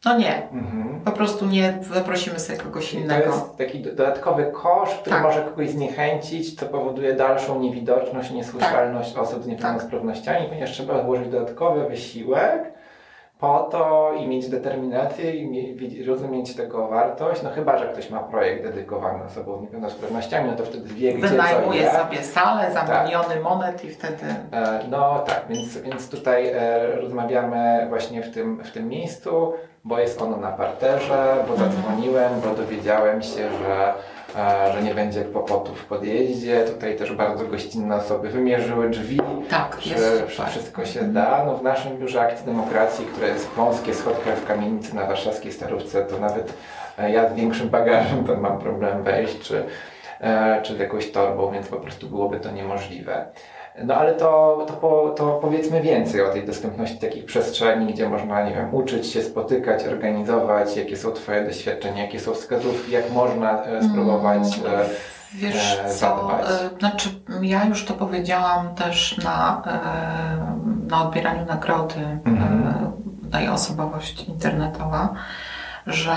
No 0.05 0.17
nie, 0.17 0.49
Mhm. 0.51 1.01
po 1.05 1.11
prostu 1.11 1.45
nie, 1.45 1.73
zaprosimy 1.93 2.39
sobie 2.39 2.59
kogoś 2.59 2.93
I 2.93 2.97
to 2.97 3.03
innego. 3.03 3.31
jest 3.31 3.57
taki 3.57 3.79
do- 3.81 3.89
dodatkowy 3.95 4.45
koszt, 4.53 4.93
który 4.97 5.15
Tak. 5.15 5.23
może 5.23 5.41
kogoś 5.41 5.69
zniechęcić, 5.69 6.59
co 6.59 6.65
powoduje 6.65 7.13
dalszą 7.13 7.59
niewidoczność, 7.59 8.31
niesłyszalność 8.31 9.13
Tak. 9.13 9.23
osób 9.23 9.43
z 9.43 9.47
niepełnosprawnościami, 9.47 10.47
ponieważ 10.47 10.71
trzeba 10.71 11.03
włożyć 11.03 11.27
dodatkowy 11.29 11.89
wysiłek 11.89 12.72
po 13.43 13.59
to 13.71 14.11
i 14.19 14.27
mieć 14.27 14.49
determinację 14.49 15.31
i 15.35 16.03
rozumieć 16.05 16.55
tego 16.55 16.87
wartość. 16.87 17.43
No 17.43 17.49
chyba, 17.49 17.77
że 17.77 17.85
ktoś 17.85 18.09
ma 18.09 18.19
projekt 18.19 18.63
dedykowany 18.63 19.23
osobom 19.23 19.59
z 19.59 19.61
niepełnosprawnościami, 19.61 20.49
no 20.49 20.55
to 20.57 20.63
wtedy 20.65 20.93
wie, 20.93 21.13
gdzie 21.13 21.21
co 21.27 21.31
Wynajmuje 21.31 21.81
jest. 21.81 21.95
sobie 21.97 22.17
salę 22.23 22.71
za 22.73 22.79
Tak. 22.81 23.05
miliony 23.05 23.39
monet 23.39 23.85
i 23.85 23.89
wtedy... 23.89 24.25
E, 24.53 24.79
No 24.89 25.19
tak, 25.27 25.41
więc, 25.49 25.77
więc 25.77 26.09
tutaj 26.09 26.47
e, 26.47 26.95
rozmawiamy 26.95 27.85
właśnie 27.89 28.21
w 28.23 28.33
tym, 28.33 28.63
w 28.63 28.71
tym 28.71 28.87
miejscu, 28.89 29.53
bo 29.83 29.99
jest 29.99 30.21
ono 30.21 30.37
na 30.37 30.51
parterze, 30.51 31.35
bo 31.47 31.53
Mhm. 31.53 31.71
zadzwoniłem, 31.71 32.31
bo 32.41 32.55
dowiedziałem 32.55 33.21
się, 33.21 33.49
że, 33.49 33.93
e, 34.39 34.73
że 34.73 34.81
nie 34.83 34.93
będzie 34.95 35.21
kłopotów 35.25 35.79
w 35.79 35.85
podjeździe. 35.85 36.63
Tutaj 36.65 36.95
też 36.95 37.13
bardzo 37.13 37.45
gościnne 37.45 37.95
osoby 37.95 38.29
wymierzyły 38.29 38.89
drzwi, 38.89 39.19
Tak, 39.49 39.77
że 39.81 39.95
super. 39.95 40.49
wszystko 40.49 40.85
się 40.85 41.03
da. 41.03 41.43
No 41.45 41.57
w 41.57 41.63
naszym 41.63 41.97
biurze 41.97 42.21
Akcji 42.21 42.45
Demokracji, 42.45 43.05
które 43.05 43.27
jest 43.27 43.47
wąskie 43.47 43.93
schodkach 43.93 44.37
w 44.37 44.47
kamienicy 44.47 44.95
na 44.95 45.05
warszawskiej 45.05 45.51
Starówce, 45.51 46.05
to 46.05 46.19
nawet 46.19 46.53
e, 46.97 47.11
ja 47.11 47.29
z 47.29 47.33
większym 47.33 47.69
bagażem 47.69 48.23
to 48.23 48.35
mam 48.35 48.59
problem 48.59 49.03
wejść, 49.03 49.39
czy, 49.39 49.63
e, 50.21 50.61
czy 50.61 50.75
z 50.75 50.79
jakąś 50.79 51.11
torbą, 51.11 51.51
więc 51.51 51.67
po 51.67 51.77
prostu 51.77 52.07
byłoby 52.07 52.39
to 52.39 52.51
niemożliwe. 52.51 53.25
No 53.83 53.95
ale 53.95 54.13
to, 54.13 54.63
to, 54.67 54.73
po, 54.73 55.13
to 55.17 55.39
powiedzmy 55.41 55.81
więcej 55.81 56.21
o 56.21 56.29
tej 56.29 56.45
dostępności 56.45 56.97
takich 56.97 57.25
przestrzeni, 57.25 57.93
gdzie 57.93 58.09
można, 58.09 58.49
nie 58.49 58.55
wiem, 58.55 58.75
uczyć 58.75 59.07
się, 59.07 59.23
spotykać, 59.23 59.83
organizować, 59.87 60.77
jakie 60.77 60.97
są 60.97 61.11
Twoje 61.11 61.45
doświadczenia, 61.45 62.03
jakie 62.03 62.19
są 62.19 62.33
wskazówki, 62.33 62.91
jak 62.91 63.11
można 63.11 63.63
e, 63.63 63.83
spróbować. 63.83 64.59
Mm, 64.59 64.85
Wiesz 65.35 65.77
e, 65.85 65.89
co, 65.95 66.39
e, 66.49 66.69
znaczy 66.79 67.09
ja 67.41 67.65
już 67.65 67.85
to 67.85 67.93
powiedziałam 67.93 68.75
też 68.75 69.17
na, 69.17 69.61
e, 69.67 70.87
na 70.87 71.03
odbieraniu 71.03 71.45
nagrody 71.45 71.99
Mhm. 72.25 72.67
e, 72.67 72.91
daje 73.23 73.51
osobowość 73.51 74.23
internetowa, 74.23 75.13
że 75.87 76.15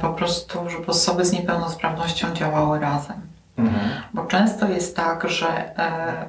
po 0.00 0.08
prostu, 0.08 0.70
żeby 0.70 0.86
osoby 0.86 1.24
z 1.24 1.32
niepełnosprawnością 1.32 2.34
działały 2.34 2.80
razem. 2.80 3.20
mhm. 3.58 3.90
Bo 4.14 4.24
często 4.24 4.68
jest 4.68 4.96
tak, 4.96 5.28
że 5.28 5.74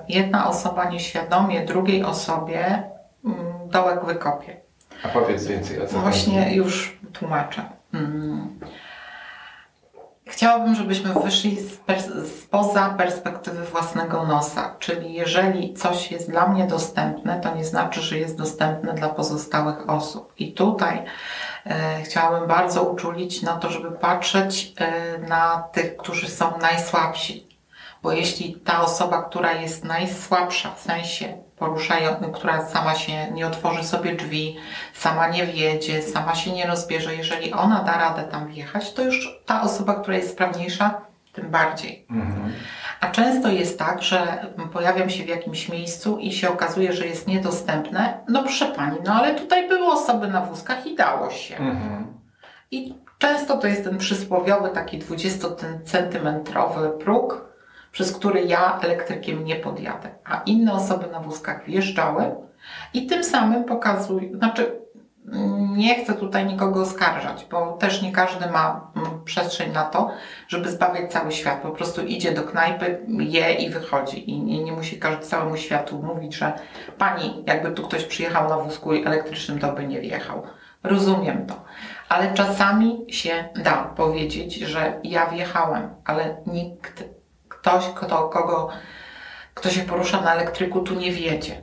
jedna 0.09 0.47
osoba 0.47 0.85
nieświadomie 0.89 1.65
drugiej 1.65 2.03
osobie 2.03 2.83
mm, 3.25 3.37
dołek 3.69 4.05
wykopie. 4.05 4.57
A 5.05 5.07
powiedz 5.07 5.45
więcej 5.47 5.81
o 5.81 5.87
co 5.87 5.99
Właśnie 5.99 6.43
chodzi. 6.43 6.55
już 6.55 6.99
tłumaczę. 7.13 7.61
Mm. 7.93 8.59
Chciałabym, 10.31 10.75
żebyśmy 10.75 11.13
wyszli 11.13 11.57
pers- 11.87 12.27
spoza 12.43 12.89
perspektywy 12.89 13.65
własnego 13.65 14.25
nosa. 14.25 14.75
Czyli 14.79 15.13
jeżeli 15.13 15.73
coś 15.73 16.11
jest 16.11 16.29
dla 16.29 16.47
mnie 16.47 16.67
dostępne, 16.67 17.39
to 17.39 17.55
nie 17.55 17.65
znaczy, 17.65 18.01
że 18.01 18.17
jest 18.17 18.37
dostępne 18.37 18.93
dla 18.93 19.09
pozostałych 19.09 19.89
osób. 19.89 20.33
I 20.37 20.53
tutaj 20.53 21.03
e, 21.65 22.01
chciałabym 22.03 22.47
bardzo 22.47 22.83
uczulić 22.83 23.41
na 23.41 23.53
to, 23.57 23.69
żeby 23.69 23.91
patrzeć 23.91 24.73
e, 24.77 25.17
na 25.17 25.63
tych, 25.71 25.97
którzy 25.97 26.29
są 26.29 26.57
najsłabsi. 26.57 27.47
Bo 28.03 28.11
jeśli 28.11 28.53
ta 28.53 28.81
osoba, 28.81 29.23
która 29.23 29.53
jest 29.53 29.83
najsłabsza 29.83 30.71
w 30.75 30.79
sensie 30.79 31.37
poruszają, 31.61 32.15
która 32.33 32.65
sama 32.65 32.95
się 32.95 33.31
nie 33.31 33.47
otworzy 33.47 33.83
sobie 33.83 34.15
drzwi, 34.15 34.57
sama 34.93 35.27
nie 35.27 35.45
wjedzie, 35.45 36.01
sama 36.01 36.35
się 36.35 36.51
nie 36.51 36.67
rozbierze, 36.67 37.15
jeżeli 37.15 37.53
ona 37.53 37.83
da 37.83 37.97
radę 37.97 38.23
tam 38.23 38.47
wjechać, 38.47 38.93
to 38.93 39.01
już 39.01 39.41
ta 39.45 39.61
osoba, 39.61 39.93
która 39.93 40.17
jest 40.17 40.31
sprawniejsza, 40.31 41.01
tym 41.33 41.49
bardziej. 41.49 42.05
Mhm. 42.09 42.53
A 42.99 43.07
często 43.07 43.49
jest 43.49 43.79
tak, 43.79 44.01
że 44.01 44.45
pojawiam 44.73 45.09
się 45.09 45.23
w 45.23 45.27
jakimś 45.27 45.69
miejscu 45.69 46.17
i 46.17 46.31
się 46.31 46.49
okazuje, 46.49 46.93
że 46.93 47.07
jest 47.07 47.27
niedostępne. 47.27 48.23
No 48.27 48.43
proszę 48.43 48.65
pani, 48.65 48.97
no 49.05 49.13
ale 49.13 49.35
tutaj 49.35 49.69
były 49.69 49.87
osoby 49.87 50.27
na 50.27 50.41
wózkach 50.41 50.87
i 50.87 50.95
dało 50.95 51.29
się. 51.29 51.57
Mhm. 51.57 52.13
I 52.71 52.95
często 53.17 53.57
to 53.57 53.67
jest 53.67 53.83
ten 53.83 53.97
przysłowiowy 53.97 54.69
taki 54.69 54.99
20-centymetrowy 54.99 56.97
próg, 56.97 57.50
przez 57.91 58.11
który 58.11 58.41
ja 58.41 58.79
elektrykiem 58.81 59.45
nie 59.45 59.55
podjadę, 59.55 60.09
a 60.25 60.41
inne 60.45 60.73
osoby 60.73 61.07
na 61.07 61.19
wózkach 61.19 61.65
wjeżdżały 61.65 62.35
i 62.93 63.05
tym 63.05 63.23
samym 63.23 63.63
pokazują, 63.63 64.37
znaczy 64.37 64.81
mm, 65.27 65.77
nie 65.77 66.03
chcę 66.03 66.13
tutaj 66.13 66.45
nikogo 66.45 66.81
oskarżać, 66.81 67.47
bo 67.51 67.71
też 67.71 68.01
nie 68.01 68.11
każdy 68.11 68.49
ma 68.49 68.91
mm, 68.95 69.23
przestrzeń 69.23 69.71
na 69.71 69.83
to, 69.83 70.11
żeby 70.47 70.71
zbawiać 70.71 71.11
cały 71.11 71.31
świat. 71.31 71.61
Po 71.61 71.69
prostu 71.69 72.01
idzie 72.01 72.31
do 72.31 72.43
knajpy, 72.43 73.05
je 73.07 73.53
i 73.53 73.69
wychodzi. 73.69 74.29
I 74.29 74.41
nie, 74.41 74.63
nie 74.63 74.71
musi 74.71 74.99
każdy 74.99 75.25
całemu 75.25 75.57
światu 75.57 76.03
mówić, 76.03 76.35
że 76.35 76.53
pani, 76.97 77.43
jakby 77.47 77.71
tu 77.71 77.83
ktoś 77.83 78.03
przyjechał 78.03 78.49
na 78.49 78.57
wózku 78.57 78.91
elektrycznym, 78.91 79.59
to 79.59 79.73
by 79.73 79.87
nie 79.87 80.01
wjechał. 80.01 80.43
Rozumiem 80.83 81.45
to. 81.45 81.55
Ale 82.09 82.33
czasami 82.33 83.05
się 83.09 83.49
da 83.55 83.83
powiedzieć, 83.83 84.55
że 84.55 84.99
ja 85.03 85.25
wjechałem, 85.25 85.89
ale 86.05 86.37
nikt, 86.47 87.03
ktoś, 87.61 87.85
kto, 87.95 88.29
kogo, 88.29 88.69
kto 89.53 89.69
się 89.69 89.81
porusza 89.81 90.21
na 90.21 90.33
elektryku, 90.33 90.81
tu 90.81 90.95
nie 90.95 91.11
wiedzie. 91.11 91.61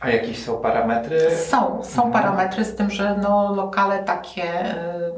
A 0.00 0.10
jakieś 0.10 0.44
są 0.44 0.58
parametry? 0.60 1.20
Są, 1.36 1.84
są 1.84 2.04
Mhm. 2.04 2.12
parametry 2.12 2.64
z 2.64 2.76
tym, 2.76 2.90
że 2.90 3.16
no, 3.22 3.54
lokale 3.54 4.04
takie 4.04 4.74
y, 4.76 5.12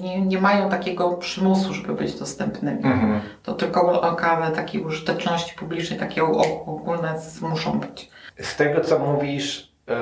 nie, 0.00 0.20
nie 0.20 0.38
mają 0.40 0.70
takiego 0.70 1.10
przymusu, 1.12 1.74
żeby 1.74 1.94
być 1.94 2.18
dostępnymi. 2.18 2.84
Mhm. 2.84 3.20
To 3.42 3.54
tylko 3.54 3.90
lokale 3.92 4.50
takiej 4.50 4.84
użyteczności 4.84 5.54
publicznej, 5.58 5.98
takie 5.98 6.24
ogólne 6.24 7.14
muszą 7.40 7.80
być. 7.80 8.10
Z 8.40 8.56
tego 8.56 8.80
co 8.80 8.98
mówisz, 8.98 9.72
e, 9.88 9.94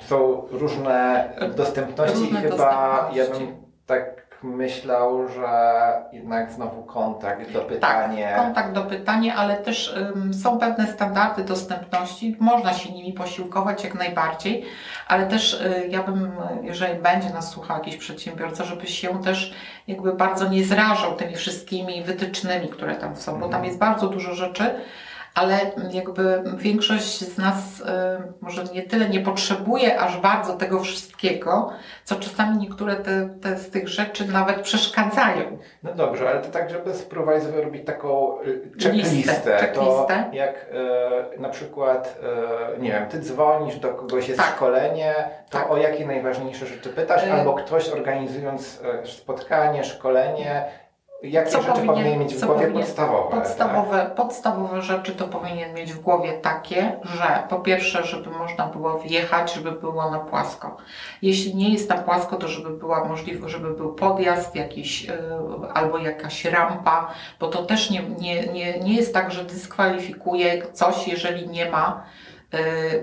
są 0.00 0.42
różne 0.50 1.28
dostępności 1.56 2.18
Różne 2.18 2.38
i 2.38 2.42
chyba 2.42 2.56
dostępności. 2.56 3.18
ja 3.18 3.26
bym 3.26 3.56
tak 3.86 4.27
myślał, 4.42 5.28
że 5.28 5.48
jednak 6.12 6.52
znowu 6.52 6.82
kontakt, 6.82 7.52
dopytanie. 7.52 8.32
Tak, 8.36 8.44
kontakt 8.44 8.72
do 8.72 8.82
pytania, 8.82 9.34
ale 9.34 9.56
też 9.56 9.96
ym, 10.16 10.34
są 10.34 10.58
pewne 10.58 10.86
standardy 10.86 11.44
dostępności. 11.44 12.36
Można 12.40 12.72
się 12.74 12.92
nimi 12.92 13.12
posiłkować 13.12 13.84
jak 13.84 13.94
najbardziej, 13.94 14.64
ale 15.08 15.26
też 15.26 15.54
y, 15.60 15.88
ja 15.88 16.02
bym, 16.02 16.32
jeżeli 16.62 17.02
będzie 17.02 17.30
nas 17.30 17.50
słuchał 17.50 17.78
jakiś 17.78 17.96
przedsiębiorca, 17.96 18.64
żeby 18.64 18.86
się 18.86 19.22
też 19.22 19.54
jakby 19.86 20.12
bardzo 20.12 20.48
nie 20.48 20.64
zrażał 20.64 21.16
tymi 21.16 21.36
wszystkimi 21.36 22.02
wytycznymi, 22.02 22.68
które 22.68 22.94
tam 22.94 23.16
są, 23.16 23.32
bo 23.32 23.40
tam 23.40 23.46
Mhm. 23.48 23.64
jest 23.64 23.78
bardzo 23.78 24.08
dużo 24.08 24.34
rzeczy. 24.34 24.74
Ale 25.34 25.58
jakby 25.90 26.42
większość 26.56 27.20
z 27.20 27.38
nas 27.38 27.80
y, 27.80 27.84
może 28.40 28.64
nie 28.64 28.82
tyle 28.82 29.08
nie 29.08 29.20
potrzebuje 29.20 30.00
aż 30.00 30.16
bardzo 30.20 30.56
tego 30.56 30.80
wszystkiego, 30.80 31.70
co 32.04 32.16
czasami 32.16 32.58
niektóre 32.58 32.96
te, 32.96 33.28
te 33.42 33.56
z 33.58 33.70
tych 33.70 33.88
rzeczy 33.88 34.28
nawet 34.28 34.60
przeszkadzają. 34.60 35.58
No 35.82 35.94
dobrze, 35.94 36.30
ale 36.30 36.40
to 36.42 36.48
tak, 36.50 36.70
żeby 36.70 36.94
spróbować 36.94 37.42
zrobić 37.42 37.86
taką 37.86 38.40
y, 38.42 38.70
checklistę. 38.82 39.14
Listę, 39.16 39.50
To 39.50 39.60
checklistę. 39.60 40.24
jak 40.32 40.66
e, 41.36 41.40
na 41.40 41.48
przykład, 41.48 42.18
e, 42.76 42.78
nie 42.80 42.90
wiem, 42.92 43.06
ty 43.08 43.18
dzwonisz 43.20 43.76
do 43.76 43.88
kogoś, 43.88 44.28
jest 44.28 44.40
Tak. 44.40 44.54
szkolenie, 44.56 45.14
to 45.50 45.58
Tak. 45.58 45.70
o 45.70 45.76
jakie 45.76 46.06
najważniejsze 46.06 46.66
rzeczy 46.66 46.88
pytasz, 46.88 47.24
albo 47.24 47.54
ktoś 47.54 47.88
organizując 47.88 48.80
spotkanie, 49.04 49.84
szkolenie, 49.84 50.64
jakie 51.22 51.50
Co 51.50 51.62
rzeczy 51.62 51.72
powinien, 51.74 51.94
powinien- 51.96 52.18
mieć 52.18 52.34
w 52.34 52.44
głowie 52.46 52.60
powinien- 52.60 52.82
podstawowe. 52.82 53.30
tak? 53.30 53.40
Podstawowe, 53.44 54.10
podstawowe 54.16 54.82
rzeczy 54.82 55.12
to 55.14 55.28
powinien 55.28 55.74
mieć 55.74 55.92
w 55.92 56.00
głowie 56.00 56.32
takie, 56.32 57.00
że 57.04 57.42
po 57.48 57.58
pierwsze, 57.58 58.04
żeby 58.04 58.30
można 58.30 58.66
było 58.66 58.98
wjechać, 58.98 59.54
żeby 59.54 59.72
było 59.72 60.10
na 60.10 60.18
płasko. 60.18 60.76
Jeśli 61.22 61.54
nie 61.56 61.70
jest 61.72 61.88
na 61.90 61.96
płasko, 61.96 62.36
to 62.36 62.48
żeby 62.48 62.70
była 62.70 63.04
możliwość, 63.04 63.54
żeby 63.54 63.70
był 63.74 63.94
podjazd 63.94 64.54
jakiś 64.56 65.04
yy, 65.04 65.14
albo 65.74 65.98
jakaś 65.98 66.44
rampa, 66.44 67.08
bo 67.40 67.48
to 67.48 67.62
też 67.62 67.90
nie, 67.90 68.02
nie, 68.02 68.46
nie, 68.46 68.78
nie 68.80 68.94
jest 68.94 69.14
tak, 69.14 69.30
że 69.32 69.44
dyskwalifikuje 69.44 70.62
coś, 70.72 71.08
jeżeli 71.08 71.48
nie 71.48 71.70
ma 71.70 72.02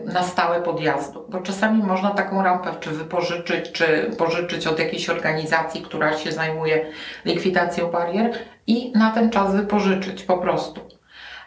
na 0.05 0.23
stałe 0.23 0.61
podjazdu. 0.61 1.25
Bo 1.29 1.39
czasami 1.39 1.83
można 1.83 2.09
taką 2.09 2.43
rampę 2.43 2.71
czy 2.79 2.89
wypożyczyć, 2.89 3.71
czy 3.71 4.11
pożyczyć 4.17 4.67
od 4.67 4.79
jakiejś 4.79 5.09
organizacji, 5.09 5.81
która 5.81 6.17
się 6.17 6.31
zajmuje 6.31 6.85
likwidacją 7.25 7.91
barier 7.91 8.31
i 8.67 8.91
na 8.95 9.11
ten 9.11 9.29
czas 9.29 9.55
wypożyczyć 9.55 10.23
po 10.23 10.37
prostu. 10.37 10.81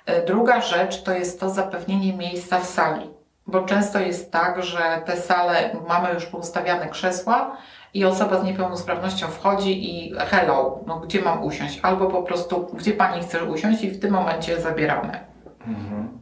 E, 0.07 0.27
Druga 0.27 0.61
rzecz 0.61 1.03
to 1.03 1.13
jest 1.13 1.41
to 1.41 1.51
zapewnienie 1.51 2.13
miejsca 2.13 2.61
w 2.61 2.67
sali, 2.67 3.11
bo 3.47 3.63
często 3.63 3.99
jest 3.99 4.33
tak, 4.33 4.63
że 4.63 5.03
te 5.05 5.17
sale 5.17 5.77
mamy 5.89 6.15
już 6.15 6.27
poustawiane 6.27 6.89
krzesła 6.89 7.57
i 7.95 8.05
osoba 8.05 8.41
z 8.41 8.45
niepełnosprawnością 8.45 9.27
wchodzi 9.27 9.91
i 9.91 10.15
hello, 10.19 10.81
no 10.87 11.01
gdzie 11.01 11.23
mam 11.23 11.45
usiąść? 11.45 11.81
Albo 11.83 12.07
po 12.07 12.23
prostu, 12.23 12.67
gdzie 12.73 12.93
pani 12.93 13.23
chce 13.23 13.45
usiąść 13.45 13.83
i 13.83 13.91
w 13.91 14.01
tym 14.01 14.13
momencie 14.13 14.61
zabieramy. 14.61 15.21
Mhm. 15.67 16.19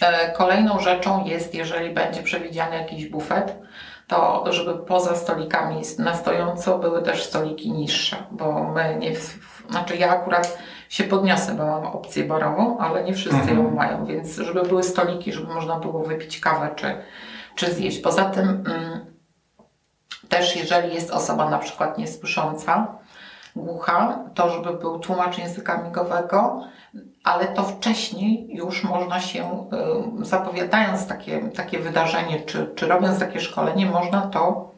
E, 0.00 0.32
Kolejną 0.32 0.78
rzeczą 0.78 1.24
jest, 1.24 1.54
jeżeli 1.54 1.90
będzie 1.90 2.22
przewidziany 2.22 2.76
jakiś 2.76 3.06
bufet, 3.08 3.56
to 4.06 4.44
żeby 4.52 4.74
poza 4.78 5.16
stolikami 5.16 5.82
na 5.98 6.14
stojąco 6.14 6.78
były 6.78 7.02
też 7.02 7.24
stoliki 7.24 7.72
niższe, 7.72 8.16
bo 8.30 8.64
my 8.64 8.96
nie, 8.98 9.12
znaczy 9.70 9.96
ja 9.96 10.10
akurat 10.10 10.58
się 10.88 11.04
podniosę, 11.04 11.54
bo 11.54 11.66
mam 11.66 11.86
opcję 11.86 12.24
barową, 12.24 12.78
ale 12.78 13.04
nie 13.04 13.14
wszyscy 13.14 13.38
Mhm. 13.38 13.58
ją 13.58 13.70
mają, 13.70 14.06
więc 14.06 14.36
żeby 14.36 14.62
były 14.62 14.82
stoliki, 14.82 15.32
żeby 15.32 15.54
można 15.54 15.78
było 15.78 16.02
wypić 16.02 16.40
kawę 16.40 16.70
czy, 16.76 16.94
czy 17.54 17.72
zjeść. 17.74 17.98
Poza 17.98 18.24
tym 18.24 18.48
mm, 18.48 19.06
też 20.28 20.56
jeżeli 20.56 20.94
jest 20.94 21.10
osoba 21.10 21.50
na 21.50 21.58
przykład 21.58 21.98
niesłysząca, 21.98 22.86
głucha, 23.56 24.18
to 24.34 24.50
żeby 24.50 24.78
był 24.78 24.98
tłumacz 24.98 25.38
języka 25.38 25.82
migowego, 25.82 26.64
ale 27.24 27.46
to 27.46 27.62
wcześniej 27.62 28.48
już 28.48 28.84
można 28.84 29.20
się, 29.20 29.68
y, 30.22 30.24
zapowiadając 30.24 31.06
takie, 31.06 31.40
takie 31.48 31.78
wydarzenie, 31.78 32.40
czy, 32.40 32.70
czy 32.74 32.86
robiąc 32.86 33.18
takie 33.18 33.40
szkolenie, 33.40 33.86
można 33.86 34.20
to 34.20 34.70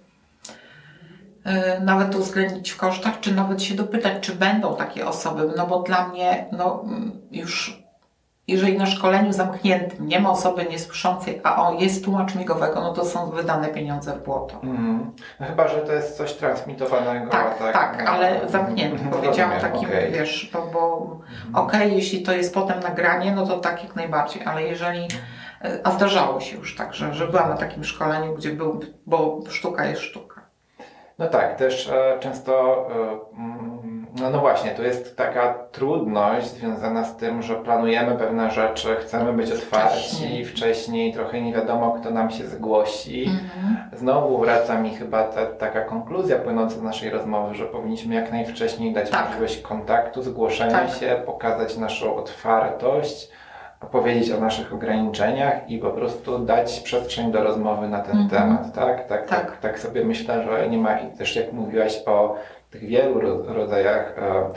y, 1.46 1.80
nawet 1.80 2.14
uwzględnić 2.14 2.70
w 2.70 2.76
kosztach, 2.76 3.20
czy 3.20 3.35
nawet 3.35 3.62
się 3.62 3.74
dopytać, 3.74 4.12
czy 4.20 4.35
będą 4.35 4.76
takie 4.76 5.09
osoby, 5.09 5.52
no 5.56 5.66
bo 5.66 5.82
dla 5.82 6.09
mnie 6.09 6.46
no, 6.52 6.82
mm, 6.85 7.20
już 7.30 7.82
jeżeli 8.48 8.78
na 8.78 8.87
szkoleniu 8.87 9.32
zamkniętym 9.32 10.09
nie 10.09 10.20
ma 10.20 10.30
osoby 10.30 10.66
niesłyszącej, 10.70 11.40
a 11.44 11.68
o, 11.68 11.72
jest 11.72 12.04
tłumacz 12.04 12.35
migowego, 12.35 12.80
no 12.80 12.92
to 12.92 13.04
są 13.04 13.30
wydane 13.30 13.68
pieniądze 13.68 14.16
w 14.16 14.24
błoto. 14.24 14.54
Mhm. 14.62 15.12
No 15.40 15.46
chyba, 15.46 15.68
że 15.68 15.80
to 15.80 15.92
jest 15.92 16.16
coś 16.16 16.32
transmitowanego. 16.32 17.30
Tak, 17.30 17.59
tak, 17.59 18.02
no. 18.04 18.11
ale 18.11 18.40
zamknięty. 18.48 19.02
Mhm, 19.02 19.11
Powiedziałam 19.11 19.61
takim, 19.61 19.88
okej. 19.88 20.12
wiesz, 20.12 20.50
bo, 20.52 20.66
bo 20.72 21.61
okej, 21.61 21.94
jeśli 21.94 22.22
to 22.22 22.32
jest 22.32 22.54
potem 22.54 22.80
nagranie, 22.80 23.32
no 23.35 23.46
to 23.46 23.59
tak 23.59 23.85
jak 23.85 23.96
najbardziej, 23.96 24.44
ale 24.44 24.62
jeżeli, 24.62 25.09
a 25.85 25.90
zdarzało 25.90 26.40
się 26.40 26.56
już 26.56 26.76
tak, 26.76 26.94
że, 26.94 27.14
że 27.14 27.26
byłam 27.26 27.48
na 27.48 27.56
takim 27.56 27.85
szkoleniu, 27.85 28.35
gdzie 28.35 28.50
był, 28.50 28.80
bo 29.06 29.40
sztuka 29.48 29.87
jest 29.87 30.02
sztuka. 30.02 30.36
No 31.18 31.29
tak, 31.29 31.57
też 31.57 31.88
e, 31.88 32.18
często, 32.20 32.87
e, 32.90 33.38
mm, 33.38 34.07
no, 34.20 34.31
no 34.31 34.38
właśnie, 34.38 34.70
tu 34.70 34.83
jest 34.83 35.16
taka 35.16 35.55
trudność 35.72 36.46
związana 36.46 37.05
z 37.05 37.16
tym, 37.16 37.42
że 37.42 37.55
planujemy 37.55 38.16
pewne 38.16 38.50
rzeczy, 38.50 38.96
chcemy 38.96 39.33
być 39.33 39.52
otwarci 39.52 39.98
Wcześniej. 39.98 40.44
wcześniej, 40.44 41.12
trochę 41.12 41.40
nie 41.40 41.52
wiadomo, 41.52 41.96
kto 42.00 42.11
nam 42.11 42.31
się 42.31 42.46
zgłosi. 42.46 43.24
Mhm. 43.24 43.90
Znowu 43.92 44.38
wraca 44.38 44.81
mi 44.81 44.94
chyba 44.94 45.22
ta, 45.24 45.46
taka 45.46 45.81
konkluzja 45.81 46.38
płynąca 46.38 46.76
z 46.76 46.83
naszej 46.83 47.11
rozmowy, 47.11 47.55
że 47.55 47.64
powinniśmy 47.64 48.14
jak 48.14 48.33
najwcześniej 48.33 48.92
dać 48.92 49.11
Tak. 49.11 49.24
możliwość 49.26 49.62
kontaktu, 49.62 50.22
zgłoszenia 50.22 50.70
Tak. 50.79 50.90
się, 50.90 51.22
pokazać 51.26 51.76
naszą 51.76 52.16
otwartość, 52.16 53.31
opowiedzieć 53.87 54.31
o 54.33 54.40
naszych 54.40 54.72
ograniczeniach 54.75 55.70
i 55.70 55.79
po 55.79 55.90
prostu 55.90 56.38
dać 56.38 56.81
przestrzeń 56.81 57.33
do 57.33 57.42
rozmowy 57.44 57.88
na 57.88 58.01
ten 58.01 58.16
Mhm. 58.20 58.29
temat. 58.42 58.72
Tak? 58.75 58.85
Tak, 58.85 59.07
tak. 59.09 59.27
Tak. 59.29 59.57
tak, 59.57 59.79
sobie 59.79 60.05
myślę, 60.05 60.42
że 60.42 60.68
nie 60.68 60.79
ma, 60.79 60.96
też 61.18 61.37
jak 61.37 61.53
mówiłaś 61.53 62.03
o 62.07 62.37
tych 62.70 62.85
wielu 62.85 63.20
ro- 63.20 63.42
rodzajach 63.55 64.14
e, 64.18 64.51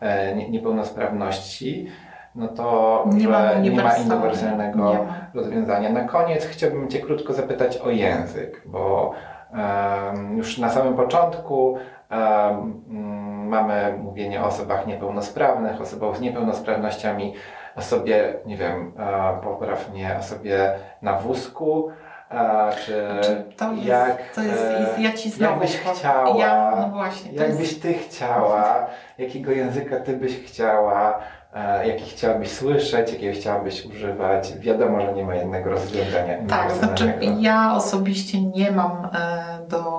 e, 0.00 0.34
nie- 0.36 0.48
niepełnosprawności, 0.50 1.86
no 2.34 2.48
to 2.48 3.04
Nie 3.12 3.28
ma 3.28 3.54
nie 3.54 3.70
ma 3.70 3.76
uniwersalnego. 3.94 4.78
Nie 4.92 4.98
ma. 4.98 5.14
rozwiązania. 5.34 5.90
Na 5.90 6.04
koniec 6.04 6.46
chciałbym 6.46 6.88
Cię 6.88 6.98
krótko 7.00 7.32
zapytać 7.32 7.78
o 7.78 7.90
język, 7.90 8.62
bo 8.66 9.12
już 10.36 10.58
na 10.58 10.68
samym 10.70 10.94
początku 10.94 11.76
mm, 12.10 13.48
mamy 13.48 13.94
mówienie 14.02 14.42
o 14.42 14.46
osobach 14.46 14.86
niepełnosprawnych, 14.86 15.80
osobach 15.80 16.16
z 16.16 16.20
niepełnosprawnościami, 16.20 17.34
osobie, 17.76 18.34
nie 18.46 18.56
wiem, 18.56 18.92
e, 18.98 19.38
popraw 19.42 19.90
mnie, 19.90 20.16
osobie 20.20 20.72
na 21.02 21.12
wózku, 21.12 21.90
e, 22.30 22.70
czy 22.86 23.06
Znaczy, 23.12 23.44
to 23.56 23.72
jest, 23.72 23.86
jak, 23.86 24.34
to 24.34 24.42
jest, 24.42 24.64
e, 24.64 24.80
jest 24.80 24.98
ja 24.98 25.12
ci 25.12 25.30
znowu 25.30 25.52
jakbyś 25.52 25.76
chciała, 25.76 26.38
Ja, 26.38 26.72
no 26.80 26.88
właśnie, 26.88 27.32
jakbyś 27.32 27.60
jest, 27.60 27.82
Ty 27.82 27.94
chciała, 27.94 28.86
jakiego 29.18 29.52
języka 29.52 30.00
Ty 30.00 30.16
byś 30.16 30.44
chciała, 30.46 31.18
jaki 31.84 32.04
chciałabyś 32.04 32.50
słyszeć, 32.52 33.12
jakiego 33.12 33.36
chciałabyś 33.38 33.86
używać. 33.86 34.58
Wiadomo, 34.58 35.00
że 35.00 35.12
nie 35.12 35.24
ma 35.24 35.34
jednego 35.34 35.70
rozwiązania. 35.70 36.34
tak, 36.48 36.72
znaczy 36.72 37.14
ja 37.40 37.74
osobiście 37.74 38.42
nie 38.42 38.70
mam 38.70 39.08
do, 39.68 39.95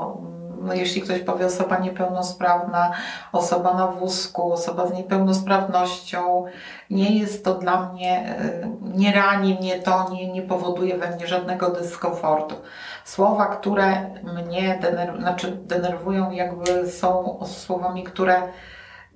no 0.67 0.73
jeśli 0.73 1.01
ktoś 1.01 1.19
powie 1.19 1.45
osoba 1.45 1.77
niepełnosprawna, 1.77 2.91
osoba 3.31 3.73
na 3.73 3.87
wózku, 3.87 4.53
osoba 4.53 4.87
z 4.87 4.93
niepełnosprawnością, 4.93 6.45
nie 6.89 7.19
jest 7.19 7.45
to 7.45 7.53
dla 7.53 7.89
mnie, 7.89 8.35
e, 8.39 8.69
nie 8.81 9.13
rani 9.13 9.55
mnie 9.55 9.79
to, 9.79 10.09
nie, 10.11 10.31
nie 10.31 10.41
powoduje 10.41 10.97
we 10.97 11.15
mnie 11.15 11.27
żadnego 11.27 11.69
dyskomfortu. 11.69 12.55
Słowa, 13.05 13.45
które 13.45 14.09
mnie 14.23 14.79
dener, 14.81 15.19
znaczy 15.19 15.51
denerwują, 15.51 16.31
jakby 16.31 16.87
są 16.91 17.39
słowami, 17.45 18.03
które 18.03 18.41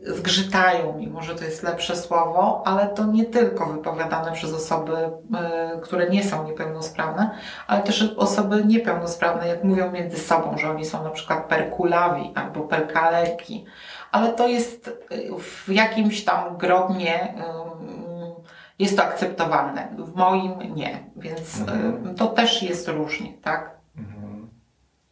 zgrzytają, 0.06 0.98
mimo 0.98 1.22
że 1.22 1.36
to 1.36 1.44
jest 1.44 1.64
lepsze 1.64 1.96
słowo, 1.96 2.64
ale 2.66 2.88
to 2.88 3.06
nie 3.06 3.26
tylko 3.26 3.66
wypowiadane 3.66 4.32
przez 4.32 4.54
osoby, 4.54 4.94
y, 4.98 5.82
które 5.82 6.10
nie 6.10 6.24
są 6.24 6.48
niepełnosprawne, 6.48 7.30
ale 7.68 7.82
też 7.82 8.14
osoby 8.18 8.64
niepełnosprawne, 8.66 9.48
jak 9.48 9.64
mówią 9.64 9.92
między 9.92 10.18
sobą, 10.18 10.58
że 10.58 10.70
oni 10.70 10.86
są 10.86 11.04
na 11.04 11.10
przykład 11.10 11.46
perkulawi 11.46 12.32
albo 12.36 12.62
perkaleki, 12.62 13.66
ale 14.12 14.30
to 14.34 14.48
jest 14.48 14.88
y, 15.12 15.32
w 15.40 15.70
jakimś 15.72 16.24
tam 16.24 16.58
grobnie 16.58 17.34
ym, 17.38 17.92
jest 18.80 18.98
to 18.98 19.04
akceptowalne. 19.04 19.88
W 19.98 20.16
moim 20.16 20.76
nie, 20.76 21.00
więc 21.16 21.60
y, 21.60 21.62
Mhm. 21.62 22.16
to 22.16 22.28
też 22.28 22.64
jest 22.64 22.88
różnie, 22.88 23.34
tak? 23.44 23.72
Mhm. 23.98 24.50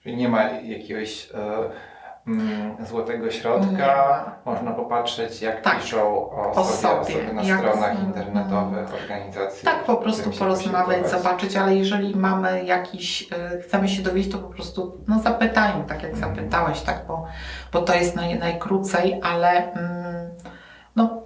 Czyli 0.03 0.17
nie 0.17 0.29
ma 0.29 0.43
jakiegoś 0.43 1.29
e, 1.33 1.69
złotego 2.87 3.31
środka. 3.31 4.25
Nie. 4.45 4.51
Można 4.51 4.71
popatrzeć, 4.71 5.41
jak 5.41 5.61
Tak. 5.61 5.81
piszą 5.81 6.01
o, 6.31 6.51
O 6.51 6.63
sobie, 6.63 6.77
sobie. 6.77 6.99
osoby 7.19 7.33
na 7.33 7.41
Jak- 7.43 7.59
stronach 7.59 7.91
mm, 7.91 8.05
internetowych, 8.05 8.93
organizacji. 8.93 9.65
Tak, 9.65 9.83
po 9.83 9.95
prostu 9.97 10.29
porozmawiać, 10.31 11.09
zobaczyć, 11.09 11.55
ale 11.55 11.75
jeżeli 11.75 12.15
mamy 12.15 12.63
jakiś, 12.65 13.21
y, 13.55 13.61
chcemy 13.61 13.87
się 13.89 14.01
dowiedzieć, 14.03 14.31
to 14.31 14.37
po 14.37 14.49
prostu 14.49 14.97
no 15.07 15.19
zapytajmy, 15.19 15.83
tak 15.87 16.03
jak 16.03 16.13
Mhm. 16.13 16.35
zapytałeś, 16.35 16.81
tak, 16.81 17.05
bo, 17.07 17.25
bo 17.73 17.81
to 17.81 17.93
jest 17.95 18.15
naj, 18.15 18.39
najkrócej, 18.39 19.19
ale 19.23 19.71
mm, 19.73 20.29
no 20.95 21.21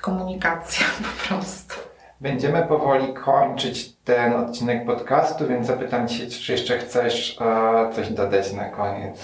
komunikacja 0.00 0.86
po 1.06 1.28
prostu. 1.28 1.74
Będziemy 2.20 2.62
powoli 2.62 3.14
kończyć 3.14 3.92
ten 3.96 4.34
odcinek 4.34 4.86
podcastu, 4.86 5.46
więc 5.46 5.66
zapytam 5.66 6.08
Cię, 6.08 6.26
czy 6.26 6.52
jeszcze 6.52 6.78
chcesz 6.78 7.38
e, 7.40 7.92
coś 7.94 8.08
dodać 8.10 8.52
na 8.52 8.64
koniec. 8.64 9.22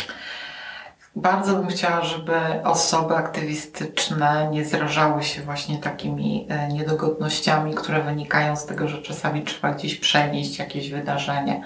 Bardzo 1.17 1.57
bym 1.57 1.67
chciała, 1.67 2.05
żeby 2.05 2.33
osoby 2.65 3.17
aktywistyczne 3.17 4.49
nie 4.51 4.65
zrażały 4.65 5.23
się 5.23 5.43
właśnie 5.43 5.79
takimi 5.79 6.47
e, 6.49 6.69
niedogodnościami, 6.69 7.75
które 7.75 8.03
wynikają 8.03 8.57
z 8.57 8.67
tego, 8.67 8.89
że 8.89 9.03
czasami 9.03 9.43
trzeba 9.43 9.73
gdzieś 9.73 9.95
przenieść 9.95 10.59
jakieś 10.59 10.91
wydarzenie 10.91 11.63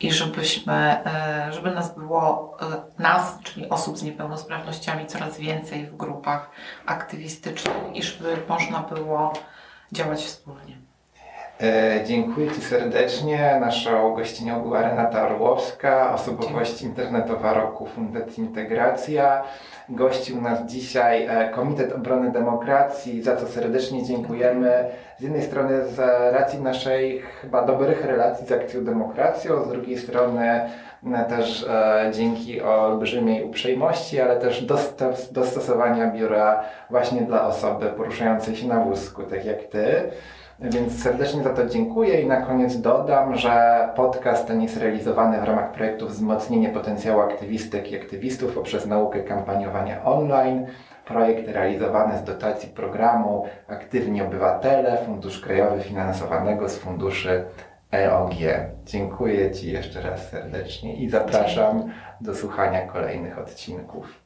i 0.00 0.12
żebyśmy, 0.12 0.74
e, 0.74 1.52
żeby 1.52 1.70
nas 1.70 1.94
było, 1.94 2.56
e, 2.98 3.02
nas, 3.02 3.38
czyli 3.42 3.68
osób 3.68 3.98
z 3.98 4.02
niepełnosprawnościami 4.02 5.06
coraz 5.06 5.38
więcej 5.38 5.86
w 5.86 5.96
grupach 5.96 6.50
aktywistycznych 6.86 7.76
i 7.94 8.02
żeby 8.02 8.36
można 8.48 8.80
było 8.80 9.32
działać 9.92 10.24
wspólnie. 10.24 10.83
E, 11.64 12.00
dziękuję 12.04 12.50
Ci 12.50 12.60
serdecznie. 12.60 13.58
Naszą 13.60 14.14
gościnią 14.14 14.62
była 14.62 14.82
Renata 14.82 15.26
Orłowska, 15.26 16.14
osobowość 16.14 16.82
internetowa 16.82 17.54
roku 17.54 17.86
Fundacji 17.86 18.44
Integracja. 18.44 19.42
Gościł 19.88 20.40
nas 20.40 20.66
dzisiaj 20.66 21.26
e, 21.26 21.48
Komitet 21.48 21.92
Obrony 21.92 22.32
Demokracji, 22.32 23.22
za 23.22 23.36
co 23.36 23.46
serdecznie 23.46 24.04
dziękujemy. 24.04 24.84
Z 25.18 25.22
jednej 25.22 25.42
strony 25.42 25.86
z 25.86 25.98
racji 26.34 26.62
naszej 26.62 27.20
chyba 27.20 27.66
dobrych 27.66 28.04
relacji 28.04 28.46
z 28.46 28.52
Akcją 28.52 28.84
Demokracją, 28.84 29.64
z 29.64 29.68
drugiej 29.68 29.98
strony 29.98 30.70
e, 31.14 31.24
też 31.28 31.66
dzięki 32.12 32.62
olbrzymiej 32.62 33.44
uprzejmości, 33.44 34.20
ale 34.20 34.36
też 34.36 34.66
dostos- 34.66 35.32
dostosowania 35.32 36.10
biura 36.10 36.64
właśnie 36.90 37.20
dla 37.22 37.46
osoby 37.46 37.86
poruszającej 37.86 38.56
się 38.56 38.66
na 38.66 38.80
wózku, 38.80 39.22
tak 39.22 39.44
jak 39.44 39.62
Ty. 39.64 40.10
Więc 40.60 41.02
serdecznie 41.02 41.42
za 41.42 41.50
to 41.50 41.66
dziękuję 41.66 42.20
i 42.20 42.26
na 42.26 42.36
koniec 42.36 42.80
dodam, 42.80 43.36
że 43.36 43.88
podcast 43.96 44.46
ten 44.46 44.62
jest 44.62 44.76
realizowany 44.76 45.40
w 45.40 45.44
ramach 45.44 45.72
projektu 45.72 46.08
Wzmocnienie 46.08 46.68
potencjału 46.68 47.20
aktywistek 47.20 47.92
i 47.92 47.96
aktywistów 47.96 48.54
poprzez 48.54 48.86
naukę 48.86 49.22
kampaniowania 49.22 50.04
online. 50.04 50.66
Projekt 51.04 51.48
realizowany 51.48 52.18
z 52.18 52.24
dotacji 52.24 52.68
programu 52.68 53.46
Aktywni 53.68 54.22
Obywatele, 54.22 54.98
Fundusz 55.06 55.40
Krajowy 55.40 55.82
finansowanego 55.82 56.68
z 56.68 56.78
funduszy 56.78 57.44
EOG. 57.92 58.34
Dziękuję 58.84 59.50
Ci 59.50 59.72
jeszcze 59.72 60.02
raz 60.02 60.30
serdecznie 60.30 60.96
i 60.96 61.10
zapraszam 61.10 61.90
do 62.20 62.34
słuchania 62.34 62.86
kolejnych 62.86 63.38
odcinków. 63.38 64.23